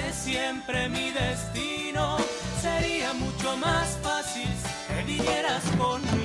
es 0.07 0.15
siempre 0.15 0.89
mi 0.89 1.11
destino. 1.11 2.17
Sería 2.61 3.13
mucho 3.13 3.57
más 3.57 3.97
fácil 4.01 4.49
que 4.87 5.03
vinieras 5.03 5.63
conmigo. 5.77 6.22